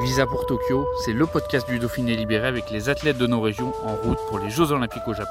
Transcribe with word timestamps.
Visa 0.00 0.26
pour 0.26 0.46
Tokyo, 0.46 0.86
c'est 1.04 1.12
le 1.12 1.26
podcast 1.26 1.68
du 1.68 1.78
Dauphiné 1.78 2.16
libéré 2.16 2.48
avec 2.48 2.70
les 2.70 2.88
athlètes 2.88 3.18
de 3.18 3.26
nos 3.26 3.40
régions 3.40 3.72
en 3.84 3.94
route 3.94 4.18
pour 4.28 4.38
les 4.38 4.50
Jeux 4.50 4.72
Olympiques 4.72 5.06
au 5.06 5.12
Japon. 5.12 5.30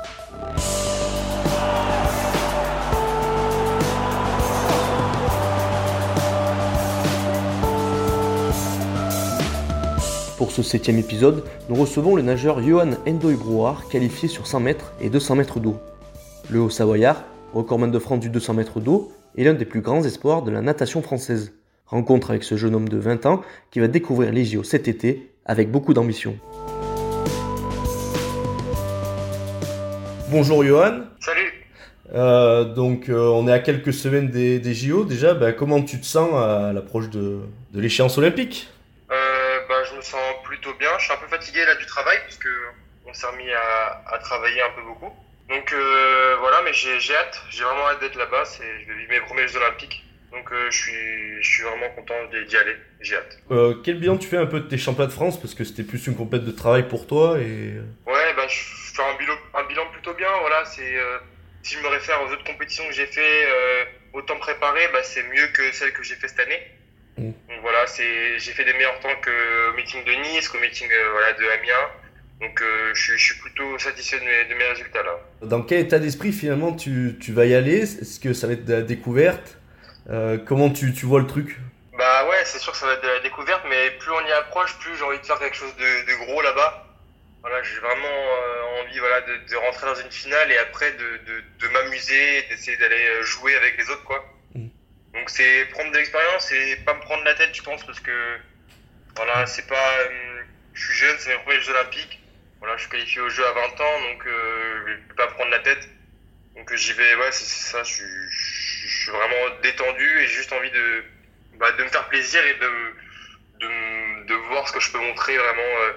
Pour 10.38 10.52
ce 10.52 10.64
septième 10.64 10.98
épisode, 10.98 11.44
nous 11.68 11.76
recevons 11.76 12.16
le 12.16 12.22
nageur 12.22 12.62
Johan 12.62 12.92
Endoy 13.08 13.36
Brouard, 13.36 13.88
qualifié 13.90 14.30
sur 14.30 14.48
100 14.48 14.60
mètres 14.62 14.94
et 15.02 15.10
200 15.10 15.36
mètres 15.36 15.60
d'eau. 15.60 15.78
Le 16.50 16.62
Haut-Savoyard, 16.62 17.24
recordman 17.54 17.92
de 17.92 18.00
France 18.00 18.20
du 18.20 18.30
200 18.30 18.54
mètres 18.54 18.80
d'eau, 18.80 19.12
est 19.38 19.44
l'un 19.44 19.54
des 19.54 19.66
plus 19.66 19.82
grands 19.82 20.04
espoirs 20.04 20.44
de 20.44 20.52
la 20.52 20.62
natation 20.62 21.02
française. 21.02 21.52
Rencontre 21.92 22.30
avec 22.30 22.46
ce 22.46 22.56
jeune 22.56 22.74
homme 22.74 22.88
de 22.88 22.98
20 22.98 23.26
ans 23.26 23.42
qui 23.70 23.82
va 23.82 23.90
découvrir 23.90 24.32
les 24.32 24.46
JO 24.46 24.64
cet 24.64 24.88
été 24.88 25.30
avec 25.46 25.70
beaucoup 25.70 25.94
d'ambition. 25.94 26.38
Bonjour 30.30 30.64
Johan. 30.64 31.02
Salut. 31.20 31.52
Euh, 32.14 32.64
donc 32.64 33.10
euh, 33.10 33.20
on 33.20 33.46
est 33.46 33.52
à 33.52 33.60
quelques 33.60 33.92
semaines 33.94 34.30
des, 34.30 34.60
des 34.60 34.74
JO 34.74 35.04
déjà. 35.04 35.34
Ben, 35.34 35.52
comment 35.52 35.82
tu 35.82 36.00
te 36.00 36.06
sens 36.06 36.34
à 36.34 36.72
l'approche 36.72 37.10
de, 37.10 37.42
de 37.74 37.82
l'échéance 37.82 38.18
olympique? 38.18 38.70
Euh, 39.12 39.60
bah, 39.68 39.84
je 39.90 39.98
me 39.98 40.02
sens 40.02 40.22
plutôt 40.46 40.74
bien. 40.80 40.92
Je 40.98 41.04
suis 41.04 41.14
un 41.14 41.18
peu 41.18 41.28
fatigué 41.28 41.66
là 41.66 41.76
du 41.76 41.86
travail 41.86 42.18
parce 42.24 42.38
que 42.38 42.48
on 43.06 43.14
s'est 43.14 43.28
remis 43.28 43.52
à, 43.52 44.02
à 44.16 44.18
travailler 44.20 44.62
un 44.62 44.72
peu 44.78 44.88
beaucoup. 44.88 45.14
Donc 45.50 45.74
euh, 45.74 46.38
voilà, 46.40 46.62
mais 46.64 46.72
j'ai 46.72 47.02
j'ai 47.02 47.16
hâte. 47.16 47.42
J'ai 47.50 47.66
vraiment 47.66 47.90
hâte 47.90 48.00
d'être 48.00 48.18
là-bas. 48.18 48.46
C'est, 48.46 48.64
je 48.82 48.88
vais 48.88 48.98
vivre 48.98 49.12
mes 49.12 49.20
premiers 49.20 49.46
Jeux 49.50 49.58
Olympiques. 49.58 50.06
Donc 50.32 50.52
euh, 50.52 50.72
je 50.72 50.78
suis, 50.78 51.44
je 51.44 51.50
suis 51.50 51.64
vraiment 51.64 51.90
content 51.90 52.14
d'y 52.32 52.58
aller. 52.58 52.76
J'ai 53.02 53.16
hâte. 53.16 53.40
Euh, 53.52 53.76
Quel 53.84 54.00
bilan 54.00 54.18
tu 54.18 54.28
fais 54.28 54.38
un 54.38 54.46
peu 54.46 54.62
de 54.62 54.68
tes 54.68 54.78
championnats 54.78 55.08
de 55.08 55.14
France? 55.14 55.40
Parce 55.40 55.54
que 55.54 55.64
c'était 55.64 55.84
plus 55.84 56.08
une 56.08 56.16
compète 56.16 56.46
de 56.46 56.52
travail 56.52 56.88
pour 56.88 57.06
toi 57.08 57.38
et... 57.40 57.74
Ouais, 58.06 58.34
bah, 58.36 58.48
je 58.48 58.60
fais 58.94 59.02
un 59.04 59.18
bilan, 59.18 59.34
un 59.54 59.64
bilan 59.68 59.84
plutôt 59.92 60.14
bien. 60.14 60.30
Voilà, 60.40 60.64
c'est 60.66 60.96
euh, 60.96 61.18
si 61.64 61.76
je 61.76 61.82
me 61.82 61.88
réfère 61.88 62.22
aux 62.24 62.32
autres 62.32 62.46
compétitions 62.46 62.88
que 62.88 62.94
j'ai 62.94 63.08
fait, 63.08 63.48
autant 64.14 64.38
préparé, 64.38 64.82
bah, 64.94 65.04
c'est 65.04 65.24
mieux 65.24 65.48
que 65.54 65.72
celles 65.74 65.94
que 65.94 66.04
j'ai 66.04 66.16
fait 66.16 66.28
cette 66.28 66.40
année. 66.40 66.62
Mm. 67.18 67.32
Donc 67.32 67.60
voilà, 67.62 67.86
c'est, 67.88 68.40
j'ai 68.40 68.52
fait 68.52 68.64
des 68.64 68.74
meilleurs 68.74 69.00
temps 69.00 69.16
qu'au 69.24 69.76
meeting 69.76 70.04
de 70.06 70.12
Nice, 70.12 70.48
qu'au 70.48 70.60
meeting 70.60 70.88
voilà, 71.12 71.34
de 71.34 71.44
Amiens. 71.44 71.90
Donc 72.40 72.60
euh, 72.62 72.92
je, 72.96 73.02
suis, 73.04 73.18
je 73.20 73.34
suis 73.34 73.40
plutôt 73.40 73.78
satisfait 73.78 74.20
de 74.20 74.26
mes, 74.26 74.50
de 74.50 74.58
mes 74.58 74.66
résultats 74.66 75.04
là. 75.04 75.20
Dans 75.44 75.62
quel 75.62 75.82
état 75.82 76.00
d'esprit 76.00 76.32
finalement 76.32 76.74
tu, 76.74 77.18
tu 77.22 77.34
vas 77.34 77.46
y 77.46 77.54
aller? 77.54 77.82
Est-ce 77.82 78.20
que 78.20 78.34
ça 78.34 78.48
va 78.48 78.54
être 78.54 78.66
de 78.66 78.74
la 78.74 78.82
découverte? 78.82 79.60
Euh, 80.12 80.38
Comment 80.46 80.70
tu, 80.70 80.94
tu 80.94 81.06
vois 81.06 81.20
le 81.20 81.28
truc? 81.28 81.58
Bah 81.98 82.28
ouais, 82.28 82.42
c'est 82.46 82.60
sûr 82.60 82.72
que 82.72 82.78
ça 82.78 82.86
va 82.88 82.94
être 82.94 83.04
de 83.04 83.08
la 83.08 83.20
découverte, 83.20 83.64
mais 83.70 83.92
plus 83.92 84.12
on 84.12 84.26
y 84.26 84.32
approche, 84.32 84.78
plus 84.80 84.96
j'ai 84.98 85.04
envie 85.04 85.20
de 85.20 85.26
faire 85.26 85.40
quelque 85.40 85.56
chose 85.56 85.76
de, 85.78 86.12
de 86.12 86.26
gros 86.26 86.42
là-bas. 86.42 86.88
Voilà, 87.42 87.62
j'ai 87.64 87.80
vraiment 87.80 88.08
euh, 88.08 88.82
envie 88.82 89.00
voilà, 89.00 89.22
de, 89.22 89.36
de 89.50 89.56
rentrer 89.56 89.88
dans 89.88 89.96
une 89.96 90.12
finale 90.12 90.52
et 90.52 90.58
après 90.58 90.92
de, 90.92 91.18
de, 91.26 91.44
de 91.60 91.68
m'amuser, 91.74 92.44
d'essayer 92.50 92.78
d'aller 92.78 93.04
euh, 93.04 93.24
jouer 93.24 93.56
avec 93.56 93.78
les 93.78 93.90
autres 93.90 94.04
quoi. 94.04 94.24
Mm. 94.54 94.68
Donc 95.14 95.30
c'est 95.30 95.66
prendre 95.72 95.92
de 95.92 95.98
l'expérience 95.98 96.52
et 96.52 96.76
pas 96.86 96.94
me 96.94 97.02
prendre 97.02 97.24
la 97.24 97.34
tête, 97.36 97.54
je 97.54 97.64
pense, 97.64 97.84
parce 97.86 98.00
que 98.00 98.38
voilà, 99.16 99.46
c'est 99.46 99.68
pas, 99.68 99.92
euh, 100.00 100.42
je 100.74 100.86
suis 100.86 100.98
jeune, 100.98 101.16
c'est 101.20 101.30
mes 101.30 101.44
premiers 101.44 101.62
Jeux 101.62 101.74
Olympiques. 101.74 102.20
Voilà, 102.60 102.78
je 102.78 102.82
suis 102.82 102.92
qualifié 102.92 103.22
aux 103.22 103.30
Jeux 103.30 103.46
à 103.46 103.52
20 103.54 103.62
ans, 103.62 104.02
donc 104.12 104.24
je 104.26 104.92
vais 104.92 105.00
pas 105.18 105.28
prendre 105.28 105.50
la 105.50 105.60
tête. 105.60 105.90
Donc 106.56 106.74
j'y 106.76 106.94
vais, 106.94 107.16
ouais, 107.16 107.32
c'est 107.32 107.46
ça, 107.46 107.84
je, 107.84 107.94
suis- 107.94 108.04
je, 108.04 108.88
je 108.88 109.02
suis 109.04 109.12
vraiment 109.12 109.56
détendu 109.64 110.20
et 110.20 110.28
j'ai 110.28 110.34
juste 110.36 110.54
envie 110.54 110.72
de, 110.72 111.04
bah, 111.58 111.72
de 111.72 111.84
me 111.84 111.90
faire 111.90 112.08
plaisir 112.10 112.42
et 112.46 112.56
de, 112.60 114.28
de, 114.28 114.34
voir 114.50 114.68
ce 114.68 114.74
que 114.74 114.80
je 114.80 114.92
peux 114.92 115.00
montrer 115.00 115.38
vraiment 115.38 115.62
euh, 115.62 115.92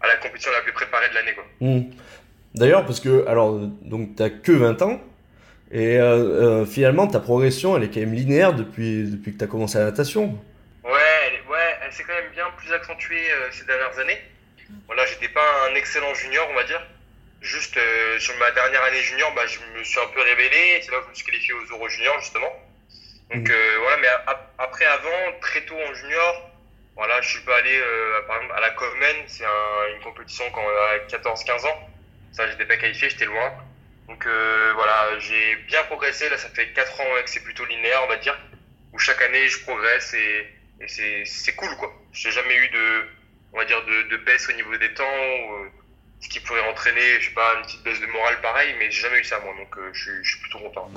à 0.00 0.06
la 0.06 0.16
compétition 0.16 0.52
la 0.52 0.60
plus 0.62 0.72
préparée 0.72 1.08
de 1.08 1.14
l'année. 1.14 1.34
quoi. 1.34 1.44
Hmm. 1.60 1.82
D'ailleurs, 2.54 2.86
parce 2.86 3.00
que, 3.00 3.26
alors, 3.26 3.58
donc 3.82 4.16
t'as 4.16 4.30
que 4.30 4.52
20 4.52 4.80
ans, 4.82 5.00
et 5.72 5.98
euh, 5.98 6.62
euh, 6.62 6.64
finalement 6.66 7.08
ta 7.08 7.18
progression 7.18 7.76
elle 7.76 7.82
est 7.82 7.88
quand 7.92 7.98
même 7.98 8.14
linéaire 8.14 8.52
depuis, 8.54 9.10
depuis 9.10 9.32
que 9.32 9.38
t'as 9.38 9.48
commencé 9.48 9.78
la 9.78 9.86
natation. 9.86 10.38
Ouais, 10.84 10.92
elle, 11.26 11.50
ouais, 11.50 11.76
elle 11.84 11.92
s'est 11.92 12.04
quand 12.04 12.14
même 12.14 12.30
bien 12.32 12.46
plus 12.56 12.72
accentuée 12.72 13.26
ces 13.50 13.64
dernières 13.66 13.98
années. 13.98 14.18
Voilà, 14.86 15.04
j'étais 15.06 15.28
pas 15.28 15.68
un 15.70 15.74
excellent 15.74 16.14
junior, 16.14 16.46
on 16.50 16.54
va 16.54 16.64
dire. 16.64 16.80
Juste 17.40 17.76
euh, 17.76 18.18
sur 18.18 18.34
ma 18.38 18.50
dernière 18.52 18.82
année 18.84 19.02
junior, 19.02 19.32
bah, 19.34 19.46
je 19.46 19.60
me 19.60 19.84
suis 19.84 20.00
un 20.00 20.06
peu 20.08 20.20
révélé. 20.22 20.80
C'est 20.82 20.90
là 20.90 20.98
où 21.00 21.02
je 21.04 21.08
me 21.08 21.14
suis 21.14 21.24
qualifié 21.26 21.54
aux 21.54 21.64
Euro 21.66 21.88
Juniors, 21.88 22.18
justement. 22.20 22.50
Donc 23.30 23.48
Mhm. 23.48 23.50
euh, 23.50 23.78
voilà, 23.80 23.96
mais 23.98 24.08
a- 24.08 24.54
après, 24.58 24.84
avant, 24.86 25.32
très 25.40 25.64
tôt 25.66 25.78
en 25.80 25.94
junior, 25.94 26.50
voilà, 26.96 27.20
je 27.22 27.28
suis 27.30 27.42
pas 27.44 27.56
allé 27.58 27.76
euh, 27.78 28.22
par 28.26 28.36
exemple 28.38 28.54
à 28.56 28.60
la 28.60 28.70
Coven, 28.70 29.16
c'est 29.28 29.44
un- 29.46 29.88
une 29.94 30.00
compétition 30.02 30.50
quand 30.52 30.62
on 30.62 30.68
a 30.94 30.98
14-15 31.08 31.64
ans. 31.66 31.78
Ça, 32.32 32.48
j'étais 32.48 32.66
pas 32.66 32.76
qualifié, 32.76 33.10
j'étais 33.10 33.26
loin. 33.26 33.52
Donc 34.08 34.26
euh, 34.26 34.72
voilà, 34.74 35.18
j'ai 35.20 35.56
bien 35.68 35.82
progressé. 35.84 36.28
Là, 36.28 36.38
ça 36.38 36.48
fait 36.50 36.72
4 36.72 37.00
ans 37.00 37.22
que 37.22 37.30
c'est 37.30 37.42
plutôt 37.42 37.64
linéaire, 37.66 38.02
on 38.04 38.08
va 38.08 38.16
dire, 38.18 38.38
où 38.92 38.98
chaque 38.98 39.22
année 39.22 39.48
je 39.48 39.62
progresse 39.62 40.14
et, 40.14 40.48
et 40.80 40.88
c'est 40.88 41.24
c'est 41.26 41.54
cool 41.56 41.76
quoi. 41.76 41.92
J'ai 42.12 42.30
jamais 42.30 42.54
eu 42.56 42.68
de, 42.68 43.08
on 43.52 43.58
va 43.58 43.64
dire, 43.64 43.84
de, 43.84 44.02
de 44.02 44.16
baisse 44.18 44.48
au 44.48 44.52
niveau 44.52 44.76
des 44.76 44.94
temps, 44.94 45.04
ou, 45.04 45.54
euh, 45.64 45.70
ce 46.26 46.28
qui 46.28 46.40
pourrait 46.40 46.68
entraîner, 46.68 47.20
je 47.20 47.28
sais 47.28 47.34
pas, 47.34 47.54
une 47.56 47.62
petite 47.62 47.84
baisse 47.84 48.00
de 48.00 48.06
morale 48.06 48.40
pareil, 48.42 48.74
mais 48.80 48.90
j'ai 48.90 49.02
jamais 49.02 49.20
eu 49.20 49.24
ça 49.24 49.38
moi, 49.44 49.54
donc 49.56 49.76
euh, 49.78 49.90
je 49.92 50.02
suis- 50.02 50.24
je 50.24 50.30
suis 50.30 50.40
plutôt 50.40 50.58
content. 50.58 50.90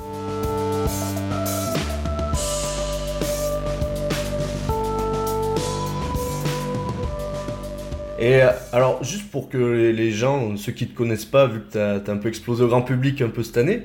Et 8.17 8.41
euh, 8.41 8.49
alors, 8.73 9.03
juste 9.03 9.31
pour 9.31 9.49
que 9.49 9.57
les, 9.57 10.11
gens, 10.11 10.57
ceux 10.57 10.71
qui 10.71 10.87
te 10.89 10.97
connaissent 10.97 11.25
pas, 11.25 11.45
vu 11.45 11.61
que 11.61 11.73
t'as 11.73 12.11
as 12.11 12.13
un 12.13 12.17
peu 12.17 12.27
explosé 12.27 12.63
au 12.63 12.67
grand 12.67 12.81
public 12.81 13.21
un 13.21 13.29
peu 13.29 13.43
cette 13.43 13.57
année, 13.57 13.83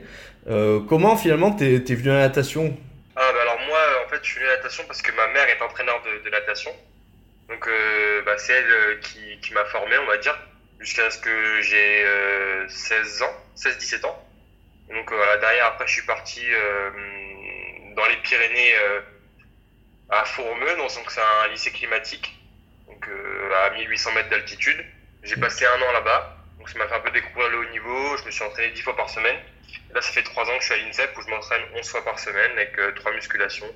euh, 0.49 0.81
comment 0.89 1.17
finalement 1.17 1.53
t'es 1.53 1.75
es 1.75 1.95
venu 1.95 2.11
à 2.11 2.15
la 2.15 2.21
natation? 2.29 2.77
Ah 3.17 3.31
bah 3.33 3.39
alors 3.43 3.59
moi 3.69 3.79
en 4.05 4.09
fait 4.11 4.19
je 4.23 4.31
suis 4.31 4.41
venu 4.41 4.49
à 4.49 4.53
la 4.53 4.57
natation 4.57 4.83
parce 4.89 5.03
que 5.03 5.13
ma 5.15 5.29
mère 5.29 5.47
est 5.49 5.63
entraîneur 5.63 6.03
de, 6.03 6.25
de 6.25 6.31
natation. 6.31 6.73
Donc 7.49 7.69
euh, 7.69 8.23
bah, 8.27 8.33
c'est 8.39 8.55
elle 8.55 8.99
qui, 9.01 9.21
qui 9.41 9.53
m'a 9.53 9.65
formé 9.67 9.97
on 10.03 10.07
va 10.07 10.17
dire 10.17 10.37
jusqu'à 10.85 11.11
ce 11.11 11.19
que 11.19 11.63
j'ai 11.63 12.05
euh, 12.05 12.69
16 12.69 13.23
ans, 13.23 13.35
16-17 13.57 14.07
ans. 14.07 14.29
Donc 14.91 15.11
euh, 15.11 15.17
voilà, 15.17 15.39
derrière 15.39 15.67
après 15.67 15.87
je 15.87 15.95
suis 15.95 16.07
parti 16.07 16.43
euh, 16.45 16.91
dans 17.97 18.05
les 18.07 18.17
Pyrénées 18.19 18.77
euh, 18.77 19.01
à 20.11 20.25
Fourmeux, 20.27 20.77
donc 20.77 20.91
c'est 21.09 21.21
un 21.21 21.49
lycée 21.49 21.73
climatique, 21.73 22.39
donc 22.87 23.09
euh, 23.09 23.51
à 23.65 23.71
1800 23.71 24.13
mètres 24.13 24.29
d'altitude. 24.29 24.85
J'ai 25.23 25.37
passé 25.37 25.65
un 25.65 25.81
an 25.81 25.93
là-bas, 25.93 26.37
donc 26.59 26.69
ça 26.69 26.79
m'a 26.79 26.87
fait 26.87 26.97
un 26.97 27.01
peu 27.01 27.11
découvrir 27.13 27.49
le 27.49 27.59
haut 27.61 27.71
niveau, 27.71 28.17
je 28.19 28.25
me 28.25 28.31
suis 28.31 28.45
entraîné 28.45 28.71
10 28.73 28.83
fois 28.83 28.95
par 28.95 29.09
semaine. 29.09 29.39
Là, 29.95 30.03
ça 30.03 30.13
fait 30.13 30.23
trois 30.23 30.45
ans 30.45 30.57
que 30.59 30.65
je 30.65 30.73
suis 30.73 30.75
à 30.75 30.85
l'INSEP 30.85 31.17
où 31.17 31.23
je 31.23 31.29
m'entraîne 31.29 31.63
11 31.77 31.89
fois 31.89 32.05
par 32.05 32.19
semaine 32.19 32.51
avec 32.53 32.79
euh, 32.79 32.93
trois 32.93 33.13
musculations, 33.13 33.73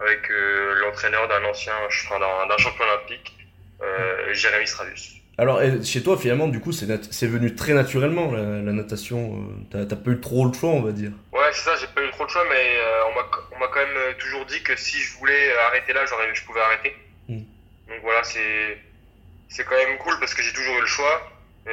avec 0.00 0.30
euh, 0.30 0.74
l'entraîneur 0.76 1.28
d'un 1.28 1.44
ancien, 1.44 1.74
enfin, 1.84 2.18
d'un 2.18 2.46
d'un 2.46 2.58
champion 2.58 2.84
olympique, 2.84 3.36
euh, 3.82 4.32
Jérémy 4.32 4.66
Stradus. 4.66 5.21
Alors, 5.38 5.60
chez 5.82 6.02
toi, 6.02 6.16
finalement, 6.18 6.46
du 6.48 6.60
coup, 6.60 6.72
c'est 6.72 7.26
venu 7.26 7.54
très 7.54 7.72
naturellement 7.72 8.30
la, 8.32 8.60
la 8.60 8.72
natation. 8.72 9.34
euh, 9.34 9.54
T'as 9.70 9.86
t'as 9.86 9.96
pas 9.96 10.10
eu 10.10 10.20
trop 10.20 10.46
le 10.46 10.52
choix, 10.52 10.70
on 10.70 10.82
va 10.82 10.92
dire. 10.92 11.10
Ouais, 11.32 11.40
c'est 11.52 11.62
ça, 11.62 11.74
j'ai 11.80 11.86
pas 11.86 12.02
eu 12.04 12.10
trop 12.10 12.24
de 12.26 12.30
choix, 12.30 12.44
mais 12.50 12.76
euh, 12.76 13.02
on 13.10 13.14
m'a 13.14 13.26
on 13.56 13.58
m'a 13.58 13.66
quand 13.68 13.80
même 13.80 13.96
euh, 13.96 14.12
toujours 14.18 14.44
dit 14.46 14.62
que 14.62 14.76
si 14.76 14.98
je 14.98 15.16
voulais 15.18 15.48
euh, 15.52 15.66
arrêter 15.68 15.92
là, 15.94 16.04
j'aurais, 16.06 16.34
je 16.34 16.44
pouvais 16.44 16.60
arrêter. 16.60 16.94
Mm. 17.28 17.38
Donc 17.38 17.98
voilà, 18.02 18.22
c'est 18.24 18.78
c'est 19.48 19.64
quand 19.64 19.76
même 19.76 19.96
cool 19.98 20.14
parce 20.20 20.34
que 20.34 20.42
j'ai 20.42 20.52
toujours 20.52 20.76
eu 20.76 20.80
le 20.82 20.86
choix. 20.86 21.22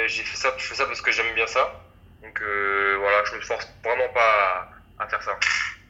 J'ai 0.08 0.24
fait 0.24 0.38
ça, 0.38 0.54
je 0.58 0.64
fais 0.64 0.76
ça 0.76 0.86
parce 0.86 1.02
que 1.02 1.12
j'aime 1.12 1.34
bien 1.36 1.48
ça. 1.48 1.82
Donc 2.24 2.40
euh, 2.42 2.96
voilà, 3.00 3.18
je 3.30 3.36
me 3.36 3.42
force 3.42 3.68
vraiment 3.84 4.12
pas 4.14 4.70
à, 5.00 5.04
à 5.04 5.08
faire 5.10 5.22
ça. 5.22 5.32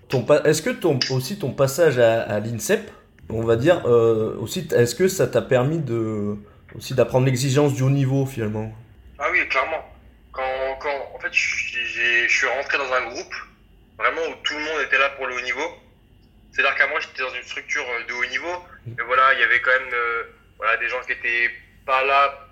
Ton 0.08 0.24
pa- 0.24 0.42
Est-ce 0.44 0.62
que 0.64 0.70
ton, 0.72 0.98
aussi 1.12 1.38
ton 1.38 1.52
passage 1.52 2.00
à, 2.00 2.22
à 2.24 2.40
l'INSEP, 2.40 2.90
on 3.30 3.44
va 3.44 3.56
dire, 3.58 3.84
euh, 3.86 4.36
aussi, 4.40 4.68
est-ce 4.76 4.96
que 4.96 5.08
ça 5.08 5.28
t'a 5.28 5.42
permis 5.44 5.80
de 5.80 6.36
aussi 6.76 6.94
d'apprendre 6.94 7.26
l'exigence 7.26 7.74
du 7.74 7.84
haut 7.84 7.90
niveau 7.90 8.26
finalement 8.26 8.74
Ah 9.18 9.30
oui, 9.32 9.48
clairement. 9.48 9.84
Quand, 10.32 10.78
quand 10.80 11.12
en 11.16 11.20
fait, 11.20 11.34
je 11.34 12.28
suis 12.28 12.48
rentré 12.48 12.78
dans 12.78 12.92
un 12.94 13.10
groupe 13.10 13.34
vraiment 13.98 14.22
où 14.30 14.36
tout 14.44 14.54
le 14.54 14.64
monde 14.64 14.82
était 14.86 14.98
là 14.98 15.10
pour 15.10 15.28
le 15.28 15.36
haut 15.36 15.42
niveau. 15.42 15.78
C'est-à-dire 16.52 16.76
qu'à 16.76 16.88
moi, 16.88 17.00
j'étais 17.00 17.22
dans 17.22 17.34
une 17.34 17.44
structure 17.44 17.86
de 18.08 18.14
haut 18.14 18.26
niveau, 18.26 18.64
mais 18.86 19.04
voilà, 19.04 19.34
il 19.34 19.40
y 19.40 19.44
avait 19.44 19.62
quand 19.62 19.72
même 19.72 19.94
voilà, 20.58 20.78
des 20.78 20.90
gens 20.90 21.00
qui 21.06 21.12
étaient 21.12 21.52
pas 21.86 22.04
là 22.04 22.48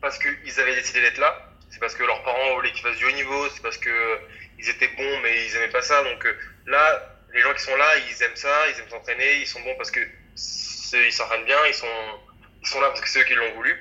parce 0.00 0.18
qu'ils 0.18 0.60
avaient 0.60 0.74
décidé 0.74 1.00
d'être 1.00 1.18
là. 1.18 1.46
C'est 1.70 1.78
parce 1.78 1.94
que 1.94 2.02
leurs 2.02 2.22
parents 2.22 2.54
voulaient 2.56 2.72
qu'ils 2.72 2.82
fassent 2.82 2.96
du 2.96 3.04
haut 3.04 3.12
niveau, 3.12 3.48
c'est 3.50 3.62
parce 3.62 3.78
que 3.78 4.18
ils 4.58 4.68
étaient 4.68 4.88
bons, 4.96 5.20
mais 5.22 5.46
ils 5.46 5.56
aimaient 5.56 5.68
pas 5.68 5.82
ça. 5.82 6.02
Donc 6.02 6.26
là, 6.66 7.16
les 7.32 7.40
gens 7.40 7.52
qui 7.54 7.62
sont 7.62 7.76
là, 7.76 7.86
ils 8.08 8.22
aiment 8.22 8.36
ça, 8.36 8.68
ils 8.68 8.80
aiment 8.80 8.88
s'entraîner, 8.88 9.40
ils 9.40 9.46
sont 9.46 9.60
bons 9.60 9.74
parce 9.76 9.90
que 9.90 10.00
ils 10.00 11.12
s'entraînent 11.12 11.44
bien, 11.44 11.58
ils 11.68 11.74
sont, 11.74 11.86
ils 12.62 12.68
sont 12.68 12.80
là 12.80 12.88
parce 12.88 13.00
que 13.00 13.08
c'est 13.08 13.20
eux 13.20 13.24
qui 13.24 13.34
l'ont 13.34 13.54
voulu. 13.54 13.76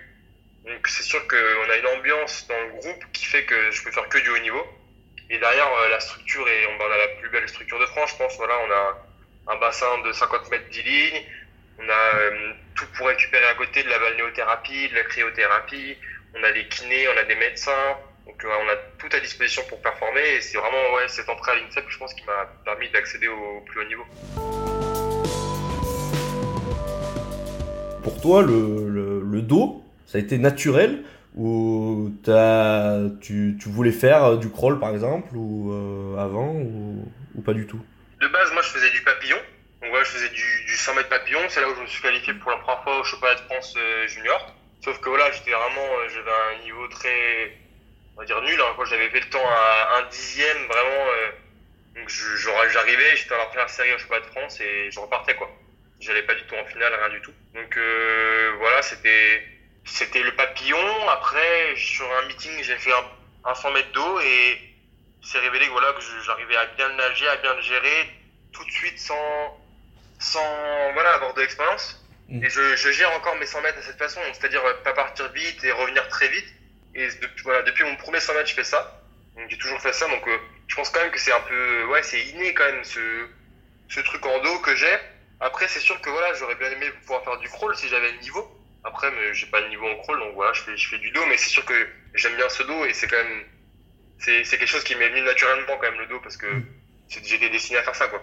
Donc 0.66 0.88
c'est 0.88 1.04
sûr 1.04 1.26
qu'on 1.28 1.70
a 1.72 1.78
une 1.78 1.88
ambiance 1.98 2.48
dans 2.48 2.60
le 2.62 2.70
groupe 2.80 3.04
qui 3.14 3.26
fait 3.26 3.46
que 3.46 3.72
je 3.72 3.84
peux 3.84 3.92
faire 3.92 4.08
que 4.10 4.20
du 4.20 4.30
haut 4.30 4.40
niveau. 4.40 4.66
Et 5.30 5.38
derrière, 5.38 5.68
euh, 5.68 5.90
la 5.90 6.00
structure, 6.00 6.48
est, 6.48 6.66
on 6.66 6.84
a 6.84 6.98
la 6.98 7.08
plus 7.20 7.30
belle 7.30 7.48
structure 7.48 7.80
de 7.80 7.86
France, 7.88 8.12
je 8.12 8.18
pense. 8.18 8.36
Voilà, 8.38 8.56
on 8.68 8.72
a 8.72 9.54
un 9.54 9.60
bassin 9.60 10.00
de 10.00 10.12
50 10.12 10.50
mètres 10.50 10.70
10 10.70 10.82
lignes. 10.84 11.24
On 11.80 11.88
a 11.88 12.16
euh, 12.16 12.54
tout 12.76 12.86
pour 12.98 13.08
récupérer 13.08 13.46
à 13.46 13.54
côté 13.56 13.84
de 13.84 13.90
la 13.90 14.00
balnéothérapie, 14.00 14.90
de 14.90 14.96
la 14.96 15.04
cryothérapie. 15.04 15.98
On 16.36 16.44
a 16.44 16.52
des 16.52 16.68
kinés, 16.68 17.08
on 17.10 17.18
a 17.18 17.24
des 17.24 17.36
médecins. 17.36 17.98
Donc 18.26 18.44
euh, 18.44 18.50
on 18.62 18.70
a 18.70 18.76
tout 18.98 19.16
à 19.16 19.20
disposition 19.20 19.64
pour 19.70 19.82
performer. 19.82 20.36
Et 20.36 20.42
c'est 20.42 20.58
vraiment 20.58 20.94
ouais, 20.96 21.08
cette 21.08 21.30
entrée 21.30 21.52
à 21.52 21.56
l'INSEP, 21.56 21.86
je 21.88 21.98
pense, 21.98 22.14
qui 22.14 22.24
m'a 22.26 22.46
permis 22.66 22.90
d'accéder 22.90 23.28
au 23.28 23.62
plus 23.62 23.82
haut 23.82 23.88
niveau. 23.88 24.06
Toi, 28.22 28.42
le, 28.42 29.22
le, 29.24 29.42
dos, 29.42 29.82
ça 30.06 30.18
a 30.18 30.22
été 30.22 30.38
naturel 30.38 31.04
ou 31.36 32.12
tu, 33.22 33.58
tu, 33.60 33.70
voulais 33.70 33.94
faire 33.94 34.38
du 34.38 34.50
crawl 34.50 34.80
par 34.80 34.90
exemple 34.90 35.36
ou 35.36 35.72
euh, 35.72 36.18
avant 36.18 36.52
ou, 36.52 37.10
ou, 37.36 37.42
pas 37.42 37.54
du 37.54 37.66
tout? 37.66 37.80
De 38.20 38.28
base, 38.28 38.52
moi 38.52 38.62
je 38.62 38.70
faisais 38.70 38.90
du 38.92 39.02
papillon. 39.04 39.38
Donc 39.82 39.92
voilà, 39.92 40.04
je 40.04 40.12
faisais 40.12 40.30
du, 40.30 40.66
du 40.68 40.76
100 40.76 40.96
mètres 40.96 41.10
papillon. 41.10 41.40
C'est 41.48 41.62
là 41.62 41.70
où 41.70 41.76
je 41.76 41.82
me 41.82 41.88
suis 41.88 42.02
qualifié 42.02 42.34
pour 42.34 42.52
la 42.52 42.58
première 42.58 42.84
fois 42.84 43.00
au 43.00 43.04
championnat 43.04 43.36
de 43.36 43.42
France 43.42 43.74
euh, 43.78 44.08
junior. 44.08 44.54
Sauf 44.84 45.00
que 45.00 45.08
voilà, 45.08 45.32
j'étais 45.32 45.52
vraiment, 45.52 45.88
euh, 46.00 46.10
j'avais 46.10 46.58
un 46.58 46.64
niveau 46.64 46.88
très, 46.90 47.58
on 48.18 48.20
va 48.20 48.26
dire 48.26 48.42
nul. 48.42 48.60
Hein, 48.60 48.84
j'avais 48.90 49.10
fait 49.10 49.22
le 49.22 49.30
temps 49.30 49.48
à 49.48 50.00
un 50.00 50.10
dixième, 50.10 50.58
vraiment. 50.68 51.06
donc 51.96 52.10
j'arrivais, 52.10 53.16
j'étais 53.16 53.30
dans 53.30 53.38
la 53.38 53.46
première 53.46 53.70
série 53.70 53.94
au 53.94 53.98
championnat 53.98 54.26
de 54.26 54.32
France 54.32 54.60
et 54.60 54.92
je 54.92 55.00
repartais 55.00 55.36
quoi. 55.36 55.50
J'allais 56.00 56.24
pas 56.24 56.36
du 56.36 56.44
tout 56.44 56.56
en 56.56 56.66
finale, 56.66 56.94
rien 56.94 57.10
du 57.10 57.22
tout. 57.22 57.34
Donc 57.54 57.78
voilà, 58.58 58.82
c'était 58.82 59.44
c'était 59.90 60.24
le 60.24 60.36
papillon. 60.36 61.10
Après, 61.10 61.76
sur 61.76 62.06
un 62.18 62.28
meeting, 62.28 62.52
j'ai 62.62 62.78
fait 62.78 62.92
un, 63.46 63.56
100 63.56 63.72
mètres 63.72 63.92
d'eau 63.92 64.20
et 64.20 64.60
c'est 65.24 65.40
révélé 65.40 65.66
que, 65.66 65.72
voilà, 65.72 65.94
que 65.94 66.02
j'arrivais 66.26 66.56
à 66.56 66.66
bien 66.68 66.90
nager, 66.96 67.28
à 67.28 67.38
bien 67.38 67.56
le 67.56 67.62
gérer 67.62 68.10
tout 68.52 68.64
de 68.64 68.72
suite 68.72 69.00
sans, 69.00 69.60
sans 70.20 70.94
voilà, 70.94 71.14
avoir 71.14 71.34
de 71.34 71.42
l'expérience. 71.42 72.06
Mm. 72.30 72.44
Et 72.44 72.50
je, 72.50 72.76
je, 72.76 72.92
gère 72.92 73.12
encore 73.14 73.36
mes 73.36 73.46
100 73.46 73.62
mètres 73.62 73.78
de 73.78 73.84
cette 73.84 73.98
façon, 73.98 74.22
c'est-à-dire 74.34 74.64
euh, 74.66 74.74
pas 74.84 74.94
partir 74.94 75.32
vite 75.32 75.64
et 75.64 75.72
revenir 75.72 76.08
très 76.10 76.28
vite. 76.28 76.48
Et 76.96 77.08
depuis, 77.08 77.44
voilà, 77.44 77.64
depuis 77.64 77.84
mon 77.84 77.96
premier 77.96 78.20
100 78.20 78.34
mètres, 78.36 78.50
je 78.50 78.56
fais 78.56 78.64
ça. 78.64 79.02
Donc 79.36 79.50
j'ai 79.50 79.58
toujours 79.58 79.82
fait 79.82 79.94
ça. 79.94 80.08
Donc 80.08 80.28
euh, 80.28 80.38
je 80.68 80.76
pense 80.76 80.90
quand 80.90 81.02
même 81.02 81.12
que 81.12 81.20
c'est 81.20 81.32
un 81.34 81.42
peu, 81.42 81.86
ouais, 81.86 82.04
c'est 82.04 82.22
inné 82.22 82.54
quand 82.54 82.66
même 82.66 82.84
ce, 82.84 83.28
ce 83.90 84.00
truc 84.02 84.26
en 84.26 84.40
dos 84.44 84.60
que 84.60 84.76
j'ai. 84.76 84.98
Après, 85.40 85.68
c'est 85.68 85.80
sûr 85.80 86.00
que 86.02 86.10
voilà, 86.10 86.34
j'aurais 86.34 86.56
bien 86.56 86.70
aimé 86.70 86.88
pouvoir 87.02 87.24
faire 87.24 87.38
du 87.40 87.48
crawl 87.48 87.76
si 87.76 87.88
j'avais 87.88 88.12
le 88.12 88.20
niveau. 88.20 88.46
Après, 88.84 89.10
mais 89.12 89.34
j'ai 89.34 89.48
pas 89.48 89.62
de 89.62 89.68
niveau 89.70 89.88
en 89.88 89.96
crawl, 89.98 90.20
donc 90.20 90.34
voilà, 90.36 90.54
je 90.54 90.62
fais, 90.62 90.78
je 90.78 90.90
fais 90.90 91.00
du 91.00 91.12
dos, 91.12 91.22
mais 91.28 91.38
c'est 91.38 91.50
sûr 91.50 91.66
que 91.66 91.74
j'aime 92.14 92.36
bien 92.36 92.50
ce 92.50 92.64
dos 92.64 92.86
et 92.86 92.94
c'est 92.94 93.08
quand 93.08 93.18
même, 93.18 93.44
c'est, 94.18 94.44
c'est 94.44 94.58
quelque 94.58 94.70
chose 94.70 94.84
qui 94.84 94.96
m'est 94.96 95.10
venu 95.10 95.22
naturellement 95.22 95.78
quand 95.80 95.92
même 95.92 96.00
le 96.00 96.08
dos 96.08 96.20
parce 96.22 96.38
que 96.38 96.48
mm. 96.48 96.66
j'étais 97.24 97.50
destiné 97.50 97.80
à 97.80 97.84
faire 97.84 97.96
ça 97.96 98.08
quoi. 98.08 98.22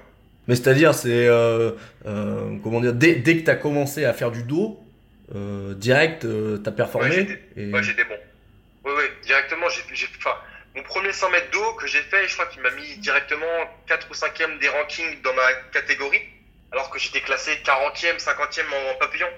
Mais 0.48 0.54
c'est-à-dire, 0.54 0.94
c'est 0.94 1.26
euh, 1.26 1.72
euh, 2.06 2.56
comment 2.62 2.80
dire, 2.80 2.92
dès, 2.92 3.16
dès 3.16 3.38
que 3.38 3.44
tu 3.44 3.50
as 3.50 3.56
commencé 3.56 4.04
à 4.04 4.12
faire 4.12 4.30
du 4.30 4.44
dos, 4.44 4.78
euh, 5.34 5.74
direct, 5.74 6.24
euh, 6.24 6.58
tu 6.62 6.68
as 6.68 6.72
performé. 6.72 7.08
Ouais, 7.08 7.14
j'étais, 7.14 7.42
et... 7.56 7.72
ouais, 7.72 7.82
j'étais 7.82 8.04
bon. 8.04 8.14
Oui, 8.84 8.92
oui, 8.96 9.04
directement, 9.24 9.68
j'ai, 9.68 9.82
j'ai, 9.92 10.06
enfin, 10.18 10.36
mon 10.76 10.82
premier 10.84 11.12
100 11.12 11.30
mètres 11.30 11.50
d'eau 11.50 11.72
que 11.74 11.86
j'ai 11.86 12.02
fait, 12.02 12.28
je 12.28 12.34
crois 12.34 12.46
qu'il 12.46 12.62
m'a 12.62 12.70
mis 12.70 12.96
directement 12.98 13.46
4 13.88 14.08
ou 14.10 14.14
5e 14.14 14.58
des 14.60 14.68
rankings 14.68 15.20
dans 15.22 15.34
ma 15.34 15.52
catégorie, 15.72 16.22
alors 16.76 16.90
que 16.90 16.98
j'étais 16.98 17.22
classé 17.22 17.52
40e, 17.64 18.18
50e 18.18 18.68
en, 18.68 18.94
en 18.94 18.98
papillon. 18.98 19.28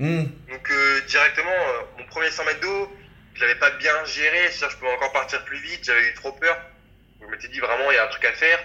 Hmm. 0.00 0.24
Donc 0.50 0.70
euh, 0.70 1.00
directement, 1.06 1.50
euh, 1.50 1.82
mon 1.98 2.04
premier 2.06 2.30
100 2.30 2.44
mètres 2.44 2.60
d'eau, 2.60 2.90
je 3.34 3.42
l'avais 3.42 3.60
pas 3.60 3.70
bien 3.70 3.92
géré, 4.06 4.50
je 4.50 4.76
pouvais 4.76 4.92
encore 4.92 5.12
partir 5.12 5.44
plus 5.44 5.58
vite, 5.58 5.84
j'avais 5.84 6.08
eu 6.08 6.14
trop 6.14 6.32
peur. 6.32 6.56
Donc, 7.20 7.28
je 7.30 7.36
m'étais 7.36 7.48
dit 7.48 7.60
vraiment 7.60 7.92
il 7.92 7.94
y 7.94 7.98
a 7.98 8.04
un 8.04 8.08
truc 8.08 8.24
à 8.24 8.32
faire. 8.32 8.58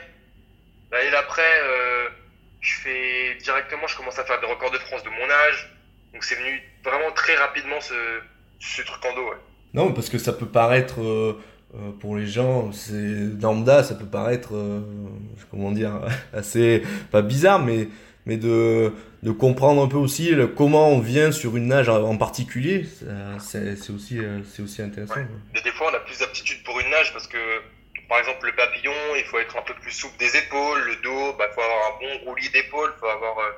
L'année 0.92 1.12
d'après, 1.12 1.62
euh, 1.62 2.10
je 2.62 2.74
fais 2.78 3.36
directement, 3.44 3.86
je 3.86 3.96
commence 3.96 4.18
à 4.18 4.26
faire 4.26 4.40
des 4.40 4.48
records 4.48 4.72
de 4.72 4.80
France 4.80 5.04
de 5.04 5.10
mon 5.10 5.30
âge. 5.30 5.78
Donc 6.14 6.24
c'est 6.24 6.36
venu 6.36 6.64
vraiment 6.84 7.12
très 7.12 7.36
rapidement 7.36 7.80
ce, 7.80 7.94
ce 8.60 8.82
truc 8.82 9.06
en 9.06 9.14
dos. 9.14 9.30
Ouais. 9.30 9.38
Non, 9.76 9.94
parce 9.94 10.10
que 10.10 10.18
ça 10.18 10.34
peut 10.34 10.48
paraître 10.48 11.00
pour 12.00 12.16
les 12.16 12.26
gens, 12.26 12.72
c'est 12.72 13.40
lambda, 13.40 13.84
ça 13.84 13.94
peut 13.94 14.06
paraître, 14.06 14.54
comment 15.52 15.72
dire, 15.72 16.02
assez 16.34 16.82
pas 17.12 17.22
bizarre, 17.22 17.60
mais 17.60 17.90
mais 18.26 18.38
de, 18.38 18.94
de 19.24 19.32
comprendre 19.32 19.84
un 19.84 19.88
peu 19.88 19.98
aussi 19.98 20.32
le, 20.32 20.48
comment 20.48 20.90
on 20.90 21.00
vient 21.00 21.32
sur 21.32 21.58
une 21.58 21.68
nage 21.68 21.90
en 21.90 22.18
particulier, 22.18 22.86
c'est 23.40 23.90
aussi, 23.92 24.20
euh, 24.20 24.40
aussi 24.64 24.82
intéressant. 24.82 25.16
Des 25.54 25.72
fois, 25.72 25.92
on 25.92 25.96
a 25.96 26.00
plus 26.00 26.20
d'aptitude 26.20 26.64
pour 26.64 26.80
une 26.80 26.90
nage 26.90 27.14
parce 27.14 27.28
que, 27.28 27.38
par 28.10 28.20
exemple, 28.20 28.46
le 28.48 28.56
papillon, 28.56 28.94
il 29.18 29.24
faut 29.26 29.40
être 29.40 29.56
un 29.58 29.62
peu 29.62 29.74
plus 29.76 29.92
souple 29.92 30.18
des 30.18 30.36
épaules, 30.38 30.82
le 30.86 30.96
dos, 31.04 31.34
bah, 31.38 31.46
il 31.50 31.54
faut 31.54 31.62
avoir 31.62 31.94
un 31.94 32.00
bon 32.00 32.30
roulis 32.30 32.50
d'épaule, 32.50 32.92
il 32.96 33.00
faut 33.00 33.08
avoir, 33.08 33.38
euh, 33.40 33.52